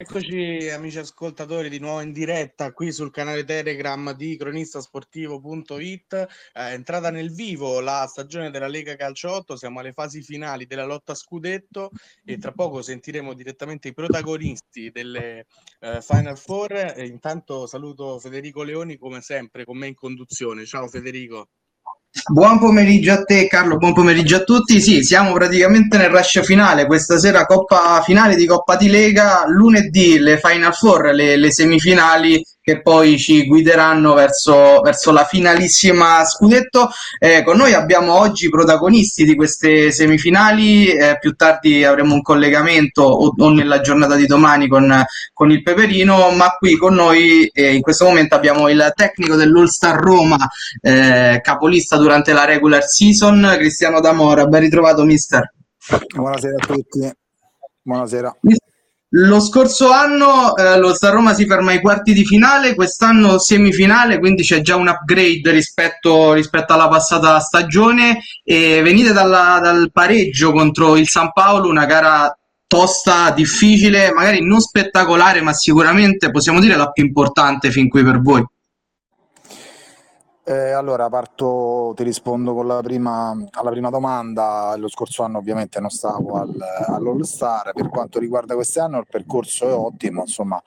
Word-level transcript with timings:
Eccoci 0.00 0.68
amici 0.68 1.00
ascoltatori 1.00 1.68
di 1.68 1.80
nuovo 1.80 2.00
in 2.00 2.12
diretta 2.12 2.72
qui 2.72 2.92
sul 2.92 3.10
canale 3.10 3.42
Telegram 3.42 4.14
di 4.14 4.36
cronistasportivo.it. 4.36 6.12
Eh, 6.12 6.26
è 6.52 6.72
entrata 6.72 7.10
nel 7.10 7.34
vivo 7.34 7.80
la 7.80 8.06
stagione 8.06 8.52
della 8.52 8.68
Lega 8.68 8.94
Calcio 8.94 9.32
8, 9.32 9.56
siamo 9.56 9.80
alle 9.80 9.92
fasi 9.92 10.22
finali 10.22 10.66
della 10.66 10.84
lotta 10.84 11.16
scudetto 11.16 11.90
e 12.24 12.38
tra 12.38 12.52
poco 12.52 12.80
sentiremo 12.80 13.34
direttamente 13.34 13.88
i 13.88 13.92
protagonisti 13.92 14.92
delle 14.92 15.46
eh, 15.80 16.00
Final 16.00 16.38
Four. 16.38 16.74
E 16.94 17.04
intanto 17.04 17.66
saluto 17.66 18.20
Federico 18.20 18.62
Leoni 18.62 18.98
come 18.98 19.20
sempre 19.20 19.64
con 19.64 19.78
me 19.78 19.88
in 19.88 19.94
conduzione. 19.94 20.64
Ciao 20.64 20.86
Federico. 20.86 21.48
Buon 22.32 22.58
pomeriggio 22.58 23.12
a 23.12 23.22
te 23.22 23.46
Carlo, 23.46 23.76
buon 23.76 23.92
pomeriggio 23.92 24.36
a 24.36 24.42
tutti. 24.42 24.80
Sì, 24.80 25.02
siamo 25.02 25.32
praticamente 25.32 25.98
nel 25.98 26.08
rush 26.08 26.42
finale, 26.42 26.86
questa 26.86 27.18
sera 27.18 27.44
Coppa 27.44 28.00
finale 28.02 28.34
di 28.34 28.46
Coppa 28.46 28.76
di 28.76 28.88
Lega, 28.88 29.44
lunedì 29.46 30.18
le 30.18 30.38
Final 30.38 30.74
Four, 30.74 31.12
le, 31.12 31.36
le 31.36 31.52
semifinali 31.52 32.42
che 32.68 32.82
poi 32.82 33.16
ci 33.16 33.46
guideranno 33.46 34.12
verso, 34.12 34.82
verso 34.82 35.10
la 35.10 35.24
finalissima 35.24 36.22
scudetto. 36.26 36.90
Eh, 37.18 37.42
con 37.42 37.56
noi 37.56 37.72
abbiamo 37.72 38.18
oggi 38.18 38.44
i 38.44 38.50
protagonisti 38.50 39.24
di 39.24 39.34
queste 39.34 39.90
semifinali, 39.90 40.88
eh, 40.88 41.16
più 41.18 41.32
tardi 41.32 41.82
avremo 41.82 42.12
un 42.12 42.20
collegamento 42.20 43.04
o, 43.04 43.32
o, 43.34 43.50
nella 43.50 43.80
giornata 43.80 44.16
di 44.16 44.26
domani 44.26 44.68
con, 44.68 45.02
con 45.32 45.50
il 45.50 45.62
Peperino, 45.62 46.30
ma 46.32 46.50
qui 46.58 46.76
con 46.76 46.92
noi 46.92 47.46
eh, 47.46 47.72
in 47.72 47.80
questo 47.80 48.04
momento 48.04 48.34
abbiamo 48.34 48.68
il 48.68 48.92
tecnico 48.94 49.34
dell'All-Star 49.34 49.98
Roma, 49.98 50.36
eh, 50.82 51.40
capolista 51.42 51.96
durante 51.96 52.34
la 52.34 52.44
regular 52.44 52.84
season, 52.84 53.54
Cristiano 53.56 54.00
D'Amora. 54.00 54.44
Ben 54.44 54.60
ritrovato 54.60 55.04
mister. 55.04 55.54
Buonasera 56.14 56.54
a 56.54 56.66
tutti. 56.66 57.10
Buonasera. 57.80 58.36
Lo 59.12 59.40
scorso 59.40 59.90
anno 59.90 60.54
eh, 60.54 60.78
lo 60.78 60.92
Star 60.92 61.14
Roma 61.14 61.32
si 61.32 61.46
ferma 61.46 61.70
ai 61.70 61.80
quarti 61.80 62.12
di 62.12 62.26
finale, 62.26 62.74
quest'anno 62.74 63.38
semifinale, 63.38 64.18
quindi 64.18 64.42
c'è 64.42 64.60
già 64.60 64.76
un 64.76 64.88
upgrade 64.88 65.50
rispetto, 65.50 66.34
rispetto 66.34 66.74
alla 66.74 66.88
passata 66.88 67.38
stagione 67.40 68.20
e 68.44 68.82
venite 68.82 69.14
dalla, 69.14 69.60
dal 69.62 69.90
pareggio 69.92 70.52
contro 70.52 70.94
il 70.96 71.08
San 71.08 71.32
Paolo, 71.32 71.70
una 71.70 71.86
gara 71.86 72.30
tosta, 72.66 73.30
difficile, 73.30 74.12
magari 74.12 74.44
non 74.44 74.60
spettacolare, 74.60 75.40
ma 75.40 75.54
sicuramente 75.54 76.30
possiamo 76.30 76.60
dire 76.60 76.76
la 76.76 76.90
più 76.90 77.02
importante 77.02 77.70
fin 77.70 77.88
qui 77.88 78.04
per 78.04 78.20
voi. 78.20 78.44
Eh, 80.50 80.70
allora, 80.70 81.10
parto, 81.10 81.92
ti 81.94 82.02
rispondo 82.04 82.54
prima, 82.80 83.36
alla 83.50 83.70
prima 83.70 83.90
domanda. 83.90 84.74
Lo 84.78 84.88
scorso 84.88 85.22
anno 85.22 85.36
ovviamente 85.36 85.78
non 85.78 85.90
stavo 85.90 86.36
al, 86.36 86.56
all'All 86.86 87.20
Star. 87.20 87.72
Per 87.74 87.90
quanto 87.90 88.18
riguarda 88.18 88.54
quest'anno 88.54 88.96
il 88.96 89.06
percorso 89.10 89.68
è 89.68 89.74
ottimo, 89.74 90.22
insomma, 90.22 90.58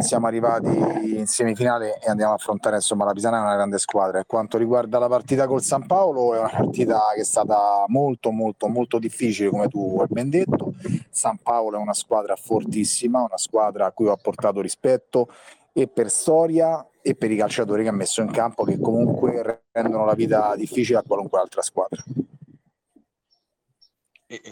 siamo 0.00 0.26
arrivati 0.26 0.68
in 1.16 1.26
semifinale 1.26 1.98
e 2.00 2.10
andiamo 2.10 2.32
a 2.32 2.34
affrontare 2.34 2.76
insomma, 2.76 3.06
la 3.06 3.12
Pisana 3.12 3.38
è 3.38 3.40
una 3.40 3.54
grande 3.54 3.78
squadra. 3.78 4.18
Per 4.18 4.26
quanto 4.26 4.58
riguarda 4.58 4.98
la 4.98 5.08
partita 5.08 5.46
col 5.46 5.62
San 5.62 5.86
Paolo 5.86 6.34
è 6.34 6.38
una 6.38 6.50
partita 6.54 7.00
che 7.14 7.22
è 7.22 7.24
stata 7.24 7.84
molto 7.86 8.32
molto 8.32 8.68
molto 8.68 8.98
difficile 8.98 9.48
come 9.48 9.68
tu 9.68 9.96
hai 10.02 10.06
ben 10.10 10.28
detto. 10.28 10.74
San 11.08 11.38
Paolo 11.42 11.78
è 11.78 11.80
una 11.80 11.94
squadra 11.94 12.36
fortissima, 12.36 13.20
una 13.20 13.38
squadra 13.38 13.86
a 13.86 13.92
cui 13.92 14.06
ho 14.06 14.18
portato 14.20 14.60
rispetto 14.60 15.28
e 15.72 15.88
per 15.88 16.10
storia 16.10 16.86
e 17.02 17.14
per 17.14 17.30
i 17.30 17.36
calciatori 17.36 17.82
che 17.82 17.88
ha 17.88 17.92
messo 17.92 18.20
in 18.20 18.30
campo 18.30 18.64
che 18.64 18.78
comunque 18.78 19.62
rendono 19.72 20.04
la 20.04 20.14
vita 20.14 20.54
difficile 20.56 20.98
a 20.98 21.04
qualunque 21.06 21.38
altra 21.38 21.62
squadra. 21.62 22.02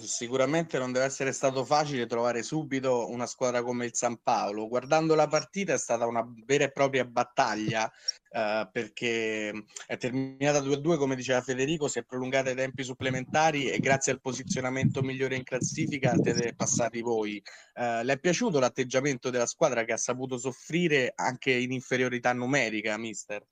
Sicuramente 0.00 0.76
non 0.76 0.90
deve 0.90 1.04
essere 1.04 1.30
stato 1.30 1.64
facile 1.64 2.06
trovare 2.06 2.42
subito 2.42 3.08
una 3.10 3.26
squadra 3.26 3.62
come 3.62 3.84
il 3.84 3.94
San 3.94 4.18
Paolo. 4.20 4.66
Guardando 4.66 5.14
la 5.14 5.28
partita 5.28 5.72
è 5.72 5.78
stata 5.78 6.04
una 6.04 6.26
vera 6.44 6.64
e 6.64 6.72
propria 6.72 7.04
battaglia 7.04 7.88
eh, 8.32 8.68
perché 8.72 9.50
è 9.86 9.96
terminata 9.96 10.58
2-2 10.58 10.96
come 10.96 11.14
diceva 11.14 11.42
Federico, 11.42 11.86
si 11.86 12.00
è 12.00 12.02
prolungata 12.02 12.48
ai 12.48 12.56
tempi 12.56 12.82
supplementari 12.82 13.70
e 13.70 13.78
grazie 13.78 14.10
al 14.10 14.20
posizionamento 14.20 15.00
migliore 15.00 15.36
in 15.36 15.44
classifica 15.44 16.12
siete 16.20 16.54
passati 16.56 17.00
voi. 17.00 17.40
Eh, 17.74 18.02
le 18.02 18.12
è 18.14 18.18
piaciuto 18.18 18.58
l'atteggiamento 18.58 19.30
della 19.30 19.46
squadra 19.46 19.84
che 19.84 19.92
ha 19.92 19.96
saputo 19.96 20.38
soffrire 20.38 21.12
anche 21.14 21.52
in 21.52 21.70
inferiorità 21.70 22.32
numerica, 22.32 22.96
mister? 22.96 23.46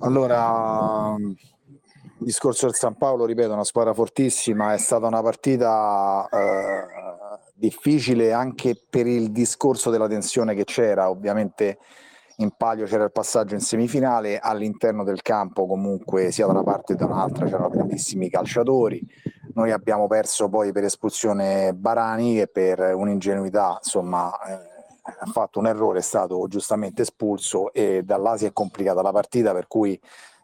Allora, 0.00 1.16
il 2.20 2.26
discorso 2.26 2.66
del 2.66 2.74
San 2.74 2.96
Paolo, 2.96 3.24
ripeto, 3.24 3.52
una 3.52 3.64
squadra 3.64 3.94
fortissima, 3.94 4.74
è 4.74 4.78
stata 4.78 5.06
una 5.06 5.22
partita 5.22 6.28
eh, 6.30 6.86
difficile 7.54 8.32
anche 8.32 8.78
per 8.88 9.06
il 9.06 9.30
discorso 9.30 9.88
della 9.90 10.06
tensione 10.06 10.54
che 10.54 10.64
c'era, 10.64 11.08
ovviamente 11.08 11.78
in 12.36 12.50
palio 12.56 12.84
c'era 12.86 13.04
il 13.04 13.12
passaggio 13.12 13.54
in 13.54 13.60
semifinale, 13.60 14.38
all'interno 14.38 15.02
del 15.02 15.22
campo 15.22 15.66
comunque 15.66 16.30
sia 16.30 16.44
da 16.46 16.52
una 16.52 16.62
parte 16.62 16.94
che 16.94 16.98
da 16.98 17.06
un'altra 17.06 17.46
c'erano 17.46 17.68
grandissimi 17.70 18.28
calciatori, 18.28 19.06
noi 19.54 19.72
abbiamo 19.72 20.06
perso 20.06 20.48
poi 20.48 20.72
per 20.72 20.84
espulsione 20.84 21.72
Barani 21.74 22.34
che 22.34 22.48
per 22.48 22.94
un'ingenuità 22.94 23.78
insomma 23.82 24.30
eh, 24.46 24.52
ha 25.02 25.26
fatto 25.32 25.58
un 25.58 25.66
errore, 25.66 25.98
è 26.00 26.02
stato 26.02 26.46
giustamente 26.48 27.02
espulso 27.02 27.72
e 27.72 28.02
da 28.04 28.18
là 28.18 28.36
si 28.36 28.44
è 28.44 28.52
complicata 28.52 29.00
la 29.00 29.12
partita 29.12 29.52
per 29.52 29.66
cui 29.66 29.98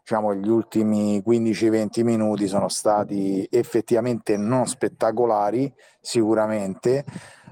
diciamo, 0.07 0.33
gli 0.33 0.47
ultimi 0.47 1.19
15-20 1.19 2.01
minuti 2.01 2.47
sono 2.47 2.69
stati 2.69 3.45
effettivamente 3.51 4.37
non 4.37 4.65
spettacolari, 4.65 5.69
sicuramente, 5.99 7.03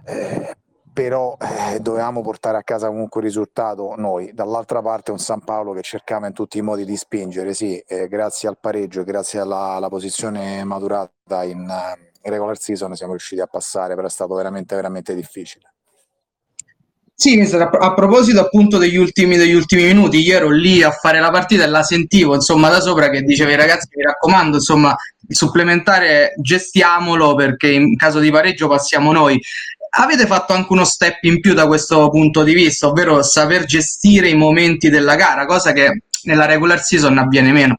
eh, 0.06 0.56
però 0.94 1.36
eh, 1.38 1.82
dovevamo 1.82 2.22
portare 2.22 2.58
a 2.58 2.64
casa 2.64 2.88
comunque 2.88 3.20
il 3.20 3.28
risultato 3.28 3.96
noi. 3.98 4.32
Dall'altra 4.34 4.82
parte 4.82 5.12
un 5.12 5.20
San 5.20 5.42
Paolo 5.44 5.74
che 5.74 5.82
cercava 5.82 6.28
in 6.28 6.34
tutti 6.34 6.58
i 6.58 6.62
modi 6.62 6.86
di 6.86 6.96
spingere, 6.96 7.54
sì, 7.54 7.78
eh, 7.80 8.08
grazie 8.08 8.48
al 8.48 8.58
pareggio, 8.58 9.04
grazie 9.04 9.42
alla, 9.42 9.72
alla 9.72 9.90
posizione 9.90 10.64
maturata 10.64 11.44
in, 11.44 11.60
in 11.60 12.32
regular 12.32 12.58
season 12.58 12.96
siamo 12.96 13.12
riusciti 13.12 13.42
a 13.42 13.48
passare, 13.48 13.96
però 13.96 14.08
è 14.08 14.10
stato 14.10 14.34
veramente, 14.34 14.76
veramente 14.76 15.14
difficile. 15.14 15.75
Sì, 17.18 17.40
a 17.40 17.94
proposito 17.94 18.42
appunto 18.42 18.78
degli 18.78 18.98
ultimi, 18.98 19.38
degli 19.38 19.54
ultimi 19.54 19.84
minuti, 19.84 20.20
io 20.20 20.36
ero 20.36 20.50
lì 20.50 20.84
a 20.84 20.92
fare 20.92 21.22
la 21.22 21.32
partita 21.32 21.64
e 21.64 21.68
la 21.68 21.82
sentivo 21.82 22.36
insomma 22.36 22.70
da 22.70 22.82
sopra 22.82 23.10
che 23.10 23.22
diceva 23.22 23.56
ragazzi 23.56 23.88
mi 23.96 24.04
raccomando 24.04 24.58
insomma 24.58 24.94
il 25.28 25.36
supplementare 25.36 26.34
gestiamolo 26.42 27.34
perché 27.36 27.72
in 27.72 27.96
caso 27.96 28.20
di 28.20 28.30
pareggio 28.32 28.68
passiamo 28.68 29.14
noi. 29.14 29.40
Avete 29.98 30.26
fatto 30.28 30.52
anche 30.52 30.74
uno 30.74 30.84
step 30.84 31.24
in 31.24 31.40
più 31.40 31.54
da 31.54 31.68
questo 31.68 32.10
punto 32.10 32.44
di 32.44 32.54
vista, 32.54 32.88
ovvero 32.88 33.24
saper 33.24 33.64
gestire 33.64 34.28
i 34.28 34.36
momenti 34.36 34.90
della 34.90 35.16
gara, 35.16 35.46
cosa 35.46 35.72
che 35.72 36.02
nella 36.24 36.46
regular 36.46 36.84
season 36.84 37.18
avviene 37.18 37.54
meno. 37.54 37.78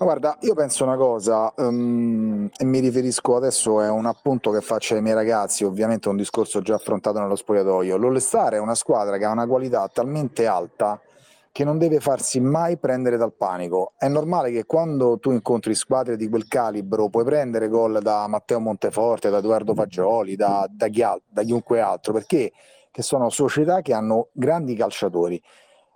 Ma 0.00 0.06
guarda, 0.06 0.38
io 0.40 0.54
penso 0.54 0.82
una 0.84 0.96
cosa, 0.96 1.52
um, 1.58 2.48
e 2.56 2.64
mi 2.64 2.78
riferisco 2.78 3.36
adesso, 3.36 3.82
è 3.82 3.90
un 3.90 4.06
appunto 4.06 4.50
che 4.50 4.62
faccio 4.62 4.94
ai 4.94 5.02
miei 5.02 5.14
ragazzi, 5.14 5.62
ovviamente 5.62 6.08
un 6.08 6.16
discorso 6.16 6.62
già 6.62 6.76
affrontato 6.76 7.20
nello 7.20 7.36
spogliatoio. 7.36 7.98
L'All-Star 7.98 8.54
è 8.54 8.58
una 8.58 8.74
squadra 8.74 9.18
che 9.18 9.26
ha 9.26 9.30
una 9.30 9.46
qualità 9.46 9.86
talmente 9.92 10.46
alta 10.46 10.98
che 11.52 11.64
non 11.64 11.76
deve 11.76 12.00
farsi 12.00 12.40
mai 12.40 12.78
prendere 12.78 13.18
dal 13.18 13.34
panico. 13.34 13.92
È 13.98 14.08
normale 14.08 14.50
che 14.50 14.64
quando 14.64 15.18
tu 15.18 15.32
incontri 15.32 15.74
squadre 15.74 16.16
di 16.16 16.30
quel 16.30 16.48
calibro 16.48 17.10
puoi 17.10 17.24
prendere 17.24 17.68
gol 17.68 18.00
da 18.00 18.26
Matteo 18.26 18.58
Monteforte, 18.58 19.28
da 19.28 19.36
Edoardo 19.36 19.74
Fagioli, 19.74 20.34
da, 20.34 20.66
da, 20.70 20.88
chi, 20.88 21.04
da 21.28 21.42
chiunque 21.42 21.78
altro, 21.78 22.14
perché 22.14 22.52
che 22.90 23.02
sono 23.02 23.28
società 23.28 23.82
che 23.82 23.92
hanno 23.92 24.28
grandi 24.32 24.74
calciatori 24.74 25.38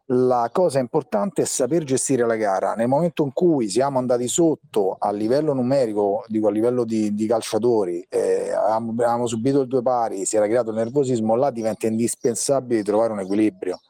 la 0.09 0.51
cosa 0.53 0.81
importante 0.81 1.43
è 1.43 1.45
saper 1.47 1.85
gestire 1.85 2.27
la 2.27 2.37
gara. 2.37 2.75
Nel 2.75 2.89
momento 2.89 3.25
in 3.25 3.33
cui 3.33 3.69
siamo 3.69 3.99
andati 3.99 4.29
sotto 4.29 4.97
a 4.99 5.11
livello 5.11 5.55
numerico, 5.55 6.25
dico 6.27 6.49
a 6.49 6.51
livello 6.51 6.85
di, 6.85 7.15
di 7.15 7.27
calciatori, 7.27 8.05
eh, 8.09 8.51
avevamo, 8.53 9.27
subito 9.27 9.63
il 9.63 9.69
due 9.69 9.83
pari, 9.83 10.27
si 10.27 10.37
era 10.37 10.47
creato 10.47 10.71
il 10.71 10.77
nervosismo, 10.77 11.37
là 11.37 11.51
diventa 11.51 11.87
indispensabile 11.87 12.83
trovare 12.83 13.13
un 13.13 13.21
equilibrio. 13.21 13.81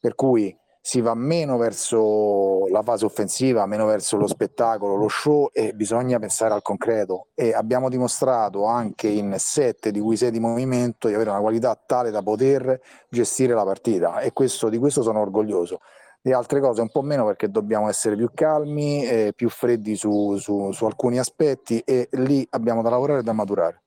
Per 0.00 0.16
cui 0.16 0.56
si 0.84 1.00
va 1.00 1.14
meno 1.14 1.58
verso 1.58 2.66
la 2.66 2.82
fase 2.82 3.04
offensiva, 3.04 3.66
meno 3.66 3.86
verso 3.86 4.16
lo 4.16 4.26
spettacolo, 4.26 4.96
lo 4.96 5.06
show 5.06 5.48
e 5.52 5.74
bisogna 5.74 6.18
pensare 6.18 6.54
al 6.54 6.62
concreto 6.62 7.28
e 7.36 7.54
abbiamo 7.54 7.88
dimostrato 7.88 8.64
anche 8.64 9.06
in 9.06 9.32
sette 9.38 9.92
di 9.92 10.00
cui 10.00 10.16
sei 10.16 10.32
di 10.32 10.40
movimento 10.40 11.06
di 11.06 11.14
avere 11.14 11.30
una 11.30 11.38
qualità 11.38 11.80
tale 11.86 12.10
da 12.10 12.20
poter 12.20 12.80
gestire 13.08 13.54
la 13.54 13.62
partita 13.62 14.18
e 14.18 14.32
questo, 14.32 14.68
di 14.68 14.78
questo 14.78 15.02
sono 15.02 15.20
orgoglioso. 15.20 15.78
Di 16.20 16.32
altre 16.32 16.60
cose 16.60 16.80
un 16.80 16.90
po' 16.90 17.02
meno 17.02 17.24
perché 17.26 17.48
dobbiamo 17.48 17.88
essere 17.88 18.16
più 18.16 18.30
calmi, 18.34 19.04
e 19.04 19.32
più 19.34 19.48
freddi 19.48 19.94
su, 19.94 20.36
su, 20.36 20.72
su 20.72 20.84
alcuni 20.84 21.18
aspetti 21.18 21.78
e 21.80 22.08
lì 22.12 22.44
abbiamo 22.50 22.82
da 22.82 22.90
lavorare 22.90 23.20
e 23.20 23.22
da 23.22 23.32
maturare. 23.32 23.82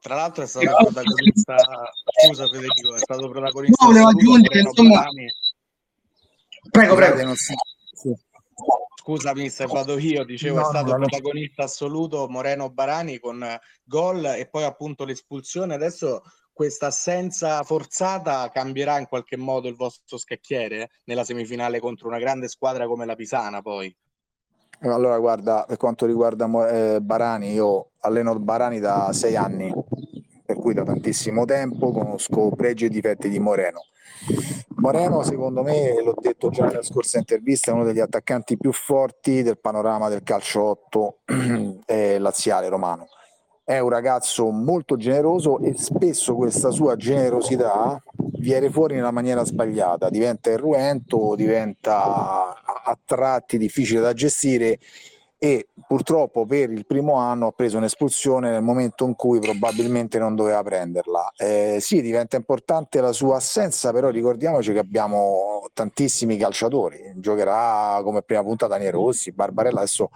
Tra 0.00 0.14
l'altro 0.14 0.44
è 0.44 0.46
stato 0.46 0.66
protagonista, 0.66 1.56
scusa 2.26 2.46
Federico, 2.48 2.94
è 2.94 2.98
stato 2.98 3.30
protagonista. 3.30 3.84
No, 3.84 3.92
volevo 3.92 4.08
aggiungere, 4.08 4.60
insomma... 4.60 5.06
Prego, 6.70 6.94
prego. 6.94 7.34
Scusa 9.00 9.34
mister, 9.34 9.66
vado 9.66 9.98
io, 9.98 10.24
dicevo 10.24 10.56
no, 10.56 10.62
è 10.62 10.64
stato 10.66 10.90
no, 10.92 10.98
protagonista 10.98 11.64
assoluto 11.64 12.28
Moreno 12.28 12.70
Barani 12.70 13.18
con 13.18 13.44
gol 13.82 14.24
e 14.36 14.46
poi 14.48 14.64
appunto 14.64 15.04
l'espulsione. 15.04 15.74
Adesso 15.74 16.22
questa 16.52 16.88
assenza 16.88 17.62
forzata 17.62 18.50
cambierà 18.52 18.98
in 18.98 19.06
qualche 19.06 19.38
modo 19.38 19.68
il 19.68 19.74
vostro 19.74 20.18
scacchiere 20.18 20.90
nella 21.04 21.24
semifinale 21.24 21.80
contro 21.80 22.08
una 22.08 22.18
grande 22.18 22.48
squadra 22.48 22.86
come 22.86 23.06
la 23.06 23.14
Pisana 23.14 23.62
poi? 23.62 23.94
Allora 24.82 25.18
guarda, 25.18 25.64
per 25.66 25.78
quanto 25.78 26.06
riguarda 26.06 26.46
eh, 26.68 27.00
Barani, 27.00 27.52
io 27.52 27.92
alleno 28.00 28.38
Barani 28.38 28.78
da 28.78 29.12
sei 29.12 29.36
anni, 29.36 29.72
per 30.44 30.56
cui 30.56 30.74
da 30.74 30.84
tantissimo 30.84 31.44
tempo 31.46 31.90
conosco 31.90 32.50
pregi 32.50 32.84
e 32.84 32.88
difetti 32.90 33.28
di 33.28 33.38
Moreno 33.38 33.80
Moreno, 34.76 35.22
secondo 35.22 35.62
me, 35.62 36.02
l'ho 36.02 36.14
detto 36.18 36.50
già 36.50 36.66
nella 36.66 36.82
scorsa 36.82 37.18
intervista, 37.18 37.70
è 37.70 37.74
uno 37.74 37.84
degli 37.84 38.00
attaccanti 38.00 38.56
più 38.56 38.72
forti 38.72 39.42
del 39.42 39.58
panorama 39.58 40.08
del 40.08 40.22
calcio 40.22 40.62
8 40.62 41.18
eh, 41.86 42.18
laziale 42.18 42.68
romano. 42.68 43.08
È 43.62 43.78
un 43.78 43.88
ragazzo 43.88 44.50
molto 44.50 44.96
generoso 44.96 45.60
e 45.60 45.76
spesso 45.76 46.34
questa 46.34 46.70
sua 46.70 46.96
generosità 46.96 48.02
viene 48.38 48.70
fuori 48.70 48.94
nella 48.96 49.12
maniera 49.12 49.44
sbagliata, 49.44 50.10
diventa 50.10 50.50
irruento, 50.50 51.34
diventa 51.36 52.54
a 52.64 52.98
tratti 53.04 53.58
difficile 53.58 54.00
da 54.00 54.12
gestire 54.12 54.78
e 55.42 55.68
purtroppo 55.86 56.44
per 56.44 56.70
il 56.70 56.84
primo 56.84 57.14
anno 57.14 57.46
ha 57.46 57.52
preso 57.52 57.78
un'espulsione 57.78 58.50
nel 58.50 58.60
momento 58.62 59.06
in 59.06 59.16
cui 59.16 59.38
probabilmente 59.38 60.18
non 60.18 60.34
doveva 60.34 60.62
prenderla. 60.62 61.32
Eh, 61.34 61.78
sì, 61.80 62.02
diventa 62.02 62.36
importante 62.36 63.00
la 63.00 63.12
sua 63.12 63.36
assenza, 63.36 63.90
però 63.90 64.10
ricordiamoci 64.10 64.74
che 64.74 64.80
abbiamo 64.80 65.66
tantissimi 65.72 66.36
calciatori. 66.36 67.14
Giocherà 67.16 68.02
come 68.02 68.20
prima 68.20 68.42
punta 68.42 68.66
Daniele 68.66 68.90
Rossi, 68.90 69.32
Barbarella, 69.32 69.78
adesso 69.78 70.10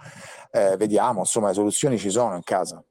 eh, 0.51 0.77
vediamo, 0.77 1.21
insomma 1.21 1.47
le 1.47 1.55
soluzioni 1.55 1.97
ci 1.97 2.11
sono 2.11 2.35
in 2.35 2.43
casa. 2.43 2.83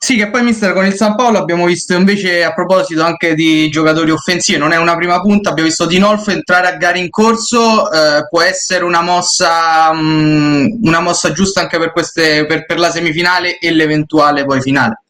Sì, 0.00 0.16
che 0.16 0.30
poi 0.30 0.44
mister 0.44 0.72
con 0.74 0.86
il 0.86 0.94
San 0.94 1.16
Paolo 1.16 1.38
abbiamo 1.38 1.66
visto 1.66 1.92
invece 1.92 2.44
a 2.44 2.54
proposito 2.54 3.02
anche 3.02 3.34
di 3.34 3.68
giocatori 3.68 4.12
offensivi, 4.12 4.56
non 4.56 4.70
è 4.70 4.76
una 4.76 4.94
prima 4.94 5.20
punta, 5.20 5.50
abbiamo 5.50 5.68
visto 5.68 5.86
Dinolfo 5.86 6.30
entrare 6.30 6.68
a 6.68 6.76
gare 6.76 7.00
in 7.00 7.10
corso, 7.10 7.90
eh, 7.90 8.24
può 8.30 8.40
essere 8.40 8.84
una 8.84 9.02
mossa, 9.02 9.92
mh, 9.92 9.98
mm, 9.98 10.66
una 10.82 11.00
mossa 11.00 11.32
giusta 11.32 11.62
anche 11.62 11.78
per, 11.78 11.90
queste, 11.90 12.46
per, 12.46 12.64
per 12.64 12.78
la 12.78 12.92
semifinale 12.92 13.58
e 13.58 13.72
l'eventuale 13.72 14.44
poi 14.44 14.60
finale. 14.60 15.02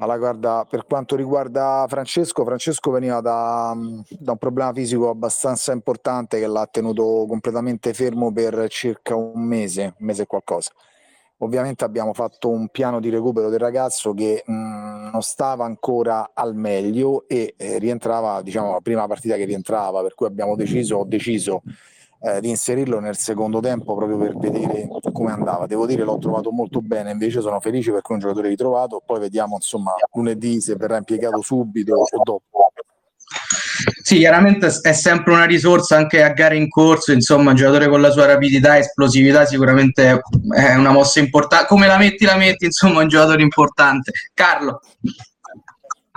Allora, 0.00 0.18
guarda, 0.18 0.66
per 0.68 0.84
quanto 0.84 1.14
riguarda 1.14 1.86
Francesco, 1.88 2.44
Francesco 2.44 2.90
veniva 2.90 3.20
da, 3.20 3.72
da, 4.18 4.32
un 4.32 4.38
problema 4.38 4.72
fisico 4.72 5.10
abbastanza 5.10 5.72
importante 5.72 6.40
che 6.40 6.46
l'ha 6.48 6.68
tenuto 6.70 7.24
completamente 7.28 7.94
fermo 7.94 8.32
per 8.32 8.66
circa 8.68 9.14
un 9.14 9.44
mese, 9.44 9.94
un 9.98 10.06
mese 10.06 10.22
e 10.22 10.26
qualcosa. 10.26 10.72
Ovviamente 11.40 11.84
abbiamo 11.84 12.12
fatto 12.12 12.48
un 12.48 12.68
piano 12.68 12.98
di 12.98 13.10
recupero 13.10 13.48
del 13.48 13.60
ragazzo 13.60 14.12
che 14.12 14.42
mh, 14.44 14.52
mm, 14.52 15.08
non 15.12 15.22
stava 15.22 15.64
ancora 15.64 16.30
al 16.34 16.56
meglio 16.56 17.28
e 17.28 17.54
eh, 17.56 17.78
rientrava, 17.78 18.42
diciamo, 18.42 18.72
la 18.72 18.80
prima 18.80 19.06
partita 19.06 19.36
che 19.36 19.44
rientrava, 19.44 20.02
per 20.02 20.14
cui 20.14 20.26
abbiamo 20.26 20.56
deciso, 20.56 20.96
ho 20.96 21.04
deciso 21.04 21.62
eh, 22.20 22.40
di 22.40 22.48
inserirlo 22.48 22.98
nel 22.98 23.16
secondo 23.16 23.60
tempo 23.60 23.94
proprio 23.94 24.18
per 24.18 24.36
vedere 24.36 24.88
come 25.12 25.30
andava. 25.30 25.66
Devo 25.66 25.86
dire 25.86 26.02
l'ho 26.02 26.18
trovato 26.18 26.50
molto 26.50 26.80
bene, 26.80 27.12
invece 27.12 27.40
sono 27.40 27.60
felice 27.60 27.92
perché 27.92 28.08
è 28.10 28.12
un 28.14 28.20
giocatore 28.20 28.48
ritrovato, 28.48 29.00
poi 29.04 29.20
vediamo 29.20 29.54
insomma 29.54 29.92
lunedì 30.12 30.60
se 30.60 30.74
verrà 30.74 30.96
impiegato 30.96 31.40
subito 31.40 31.94
o 31.94 32.22
dopo. 32.22 32.67
Sì, 34.02 34.18
chiaramente 34.18 34.66
è 34.66 34.92
sempre 34.92 35.32
una 35.32 35.44
risorsa 35.44 35.96
anche 35.96 36.22
a 36.22 36.30
gare 36.30 36.56
in 36.56 36.68
corso, 36.68 37.12
insomma, 37.12 37.50
un 37.50 37.56
giocatore 37.56 37.88
con 37.88 38.00
la 38.00 38.10
sua 38.10 38.26
rapidità 38.26 38.76
e 38.76 38.80
esplosività 38.80 39.46
sicuramente 39.46 40.20
è 40.56 40.74
una 40.74 40.90
mossa 40.90 41.20
importante. 41.20 41.66
Come 41.66 41.86
la 41.86 41.96
metti, 41.96 42.24
la 42.24 42.36
metti, 42.36 42.64
insomma, 42.64 43.02
un 43.02 43.08
giocatore 43.08 43.42
importante. 43.42 44.12
Carlo 44.34 44.80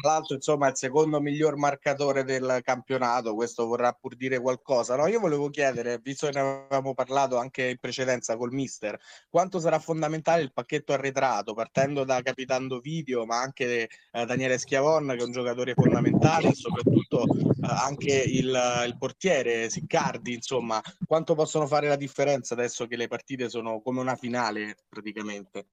tra 0.02 0.14
l'altro 0.14 0.36
insomma 0.36 0.68
il 0.68 0.76
secondo 0.76 1.22
miglior 1.22 1.56
marcatore 1.58 2.24
del 2.24 2.62
campionato, 2.64 3.36
questo 3.36 3.68
vorrà 3.68 3.92
pur 3.94 4.16
dire 4.16 4.40
qualcosa. 4.40 4.96
No, 4.96 5.06
io 5.08 5.20
volevo 5.20 5.50
chiedere, 5.50 6.00
visto 6.00 6.28
che 6.28 6.34
ne 6.34 6.40
avevamo 6.40 6.94
parlato 6.96 7.38
anche 7.38 7.70
in 7.70 7.78
precedenza 7.78 8.36
col 8.36 8.52
mister, 8.52 9.00
quanto 9.30 9.60
sarà 9.60 9.78
fondamentale 9.78 10.42
il 10.42 10.52
pacchetto 10.52 10.94
arretrato, 10.94 11.54
partendo 11.54 12.04
da 12.04 12.22
Capitando 12.22 12.80
Video, 12.80 13.26
ma 13.26 13.40
anche 13.40 13.90
eh, 14.12 14.26
Daniele 14.26 14.58
Schiavon, 14.58 15.08
che 15.10 15.18
è 15.18 15.24
un 15.24 15.32
giocatore 15.32 15.74
fondamentale, 15.76 16.50
e 16.50 16.56
soprattutto 16.56 17.24
eh, 17.24 17.48
anche 17.62 18.14
il, 18.14 18.48
il 18.88 18.96
portiere 18.98 19.70
Siccardi, 19.70 20.34
insomma, 20.34 20.82
quanto 21.06 21.36
possono 21.36 21.68
fare 21.68 21.88
la 21.88 21.96
differenza 21.96 22.56
adesso 22.56 22.88
che 22.88 22.96
le 22.96 23.08
partite 23.08 23.50
sono 23.50 23.82
come 23.82 24.00
una 24.00 24.16
finale 24.16 24.78
praticamente? 24.90 25.68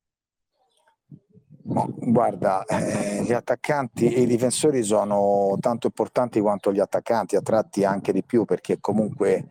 Guarda, 1.70 2.64
eh, 2.64 3.22
gli 3.24 3.32
attaccanti 3.32 4.10
e 4.10 4.22
i 4.22 4.26
difensori 4.26 4.82
sono 4.82 5.54
tanto 5.60 5.88
importanti 5.88 6.40
quanto 6.40 6.72
gli 6.72 6.80
attaccanti, 6.80 7.36
a 7.36 7.42
tratti 7.42 7.84
anche 7.84 8.10
di 8.10 8.22
più 8.24 8.46
perché 8.46 8.78
comunque 8.80 9.44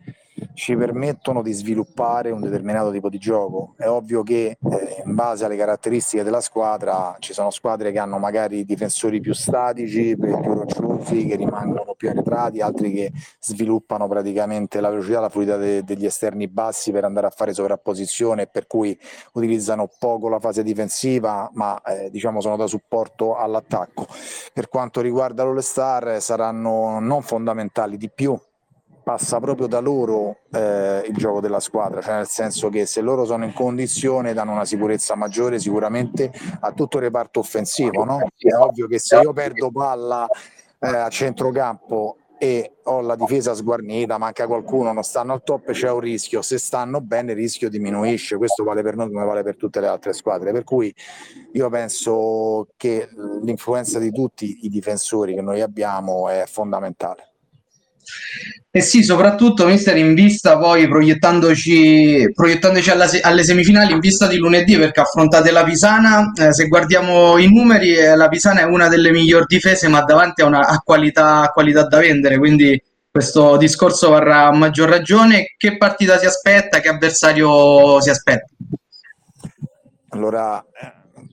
ci 0.54 0.76
permettono 0.76 1.42
di 1.42 1.52
sviluppare 1.52 2.30
un 2.30 2.40
determinato 2.40 2.90
tipo 2.90 3.08
di 3.08 3.18
gioco. 3.18 3.74
È 3.76 3.86
ovvio 3.86 4.22
che 4.22 4.56
eh, 4.60 5.02
in 5.04 5.14
base 5.14 5.44
alle 5.44 5.56
caratteristiche 5.56 6.22
della 6.22 6.40
squadra 6.40 7.16
ci 7.18 7.32
sono 7.32 7.50
squadre 7.50 7.92
che 7.92 7.98
hanno 7.98 8.18
magari 8.18 8.64
difensori 8.64 9.20
più 9.20 9.32
statici, 9.34 10.16
più 10.16 10.36
rocciosi, 10.40 11.26
che 11.26 11.36
rimangono 11.36 11.94
più 11.94 12.08
arretrati, 12.10 12.60
altri 12.60 12.92
che 12.92 13.12
sviluppano 13.40 14.08
praticamente 14.08 14.80
la 14.80 14.90
velocità, 14.90 15.20
la 15.20 15.28
fluidità 15.28 15.56
de- 15.56 15.84
degli 15.84 16.04
esterni 16.04 16.48
bassi 16.48 16.90
per 16.92 17.04
andare 17.04 17.26
a 17.26 17.30
fare 17.30 17.52
sovrapposizione, 17.52 18.46
per 18.46 18.66
cui 18.66 18.98
utilizzano 19.32 19.88
poco 19.98 20.28
la 20.28 20.40
fase 20.40 20.62
difensiva, 20.62 21.50
ma 21.54 21.80
eh, 21.82 22.10
diciamo 22.10 22.40
sono 22.40 22.56
da 22.56 22.66
supporto 22.66 23.36
all'attacco. 23.36 24.06
Per 24.52 24.68
quanto 24.68 25.00
riguarda 25.00 25.44
l'All-Star 25.44 26.20
saranno 26.20 26.98
non 27.00 27.22
fondamentali 27.22 27.96
di 27.96 28.10
più 28.10 28.38
passa 29.08 29.40
proprio 29.40 29.66
da 29.68 29.78
loro 29.78 30.40
eh, 30.52 31.02
il 31.08 31.16
gioco 31.16 31.40
della 31.40 31.60
squadra, 31.60 32.02
cioè 32.02 32.16
nel 32.16 32.26
senso 32.26 32.68
che 32.68 32.84
se 32.84 33.00
loro 33.00 33.24
sono 33.24 33.46
in 33.46 33.54
condizione 33.54 34.34
danno 34.34 34.52
una 34.52 34.66
sicurezza 34.66 35.14
maggiore 35.14 35.58
sicuramente 35.58 36.30
a 36.60 36.72
tutto 36.72 36.98
il 36.98 37.04
reparto 37.04 37.40
offensivo, 37.40 38.04
no? 38.04 38.18
È 38.36 38.52
ovvio 38.54 38.86
che 38.86 38.98
se 38.98 39.16
io 39.16 39.32
perdo 39.32 39.70
palla 39.70 40.28
eh, 40.78 40.94
a 40.94 41.08
centrocampo 41.08 42.18
e 42.36 42.80
ho 42.82 43.00
la 43.00 43.16
difesa 43.16 43.54
sguarnita, 43.54 44.18
manca 44.18 44.46
qualcuno, 44.46 44.92
non 44.92 45.02
stanno 45.02 45.32
al 45.32 45.42
top, 45.42 45.70
c'è 45.70 45.90
un 45.90 46.00
rischio, 46.00 46.42
se 46.42 46.58
stanno 46.58 47.00
bene 47.00 47.32
il 47.32 47.38
rischio 47.38 47.70
diminuisce, 47.70 48.36
questo 48.36 48.62
vale 48.62 48.82
per 48.82 48.94
noi 48.94 49.10
come 49.10 49.24
vale 49.24 49.42
per 49.42 49.56
tutte 49.56 49.80
le 49.80 49.86
altre 49.86 50.12
squadre, 50.12 50.52
per 50.52 50.64
cui 50.64 50.94
io 51.54 51.70
penso 51.70 52.68
che 52.76 53.08
l'influenza 53.40 53.98
di 53.98 54.12
tutti 54.12 54.66
i 54.66 54.68
difensori 54.68 55.32
che 55.32 55.40
noi 55.40 55.62
abbiamo 55.62 56.28
è 56.28 56.44
fondamentale. 56.46 57.28
Eh 58.70 58.80
sì, 58.82 59.02
soprattutto 59.02 59.66
mister 59.66 59.96
in 59.96 60.14
vista 60.14 60.58
poi 60.58 60.86
proiettandoci, 60.86 62.30
proiettandoci 62.34 62.90
alla, 62.90 63.08
alle 63.22 63.42
semifinali 63.42 63.92
in 63.92 63.98
vista 63.98 64.26
di 64.26 64.36
lunedì 64.36 64.76
perché 64.76 65.00
affrontate 65.00 65.50
la 65.50 65.64
Pisana, 65.64 66.32
eh, 66.36 66.52
se 66.52 66.68
guardiamo 66.68 67.38
i 67.38 67.50
numeri 67.50 67.96
eh, 67.96 68.14
la 68.14 68.28
Pisana 68.28 68.60
è 68.60 68.64
una 68.64 68.88
delle 68.88 69.10
migliori 69.10 69.46
difese 69.48 69.88
ma 69.88 70.02
davanti 70.02 70.42
a 70.42 70.46
una 70.46 70.66
a 70.66 70.78
qualità, 70.84 71.40
a 71.40 71.48
qualità 71.48 71.84
da 71.84 71.98
vendere, 71.98 72.36
quindi 72.36 72.80
questo 73.10 73.56
discorso 73.56 74.10
varrà 74.10 74.46
a 74.46 74.52
maggior 74.52 74.88
ragione. 74.88 75.54
Che 75.56 75.76
partita 75.76 76.18
si 76.18 76.26
aspetta? 76.26 76.80
Che 76.80 76.88
avversario 76.88 78.00
si 78.00 78.10
aspetta? 78.10 78.52
Allora, 80.10 80.64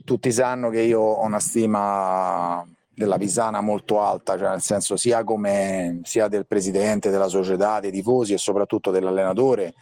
tutti 0.04 0.32
sanno 0.32 0.70
che 0.70 0.82
io 0.82 1.00
ho 1.00 1.26
una 1.26 1.40
stima 1.40 2.66
della 2.96 3.18
Pisana 3.18 3.60
molto 3.60 4.02
alta, 4.02 4.38
cioè 4.38 4.50
nel 4.50 4.62
senso 4.62 4.96
sia, 4.96 5.24
come, 5.24 6.00
sia 6.04 6.28
del 6.28 6.48
presidente 6.48 7.10
della 7.10 7.28
società, 7.28 7.80
dei 7.80 7.92
tifosi 7.92 8.34
e 8.34 8.38
soprattutto 8.38 8.90
dell'allenatore 8.90 9.74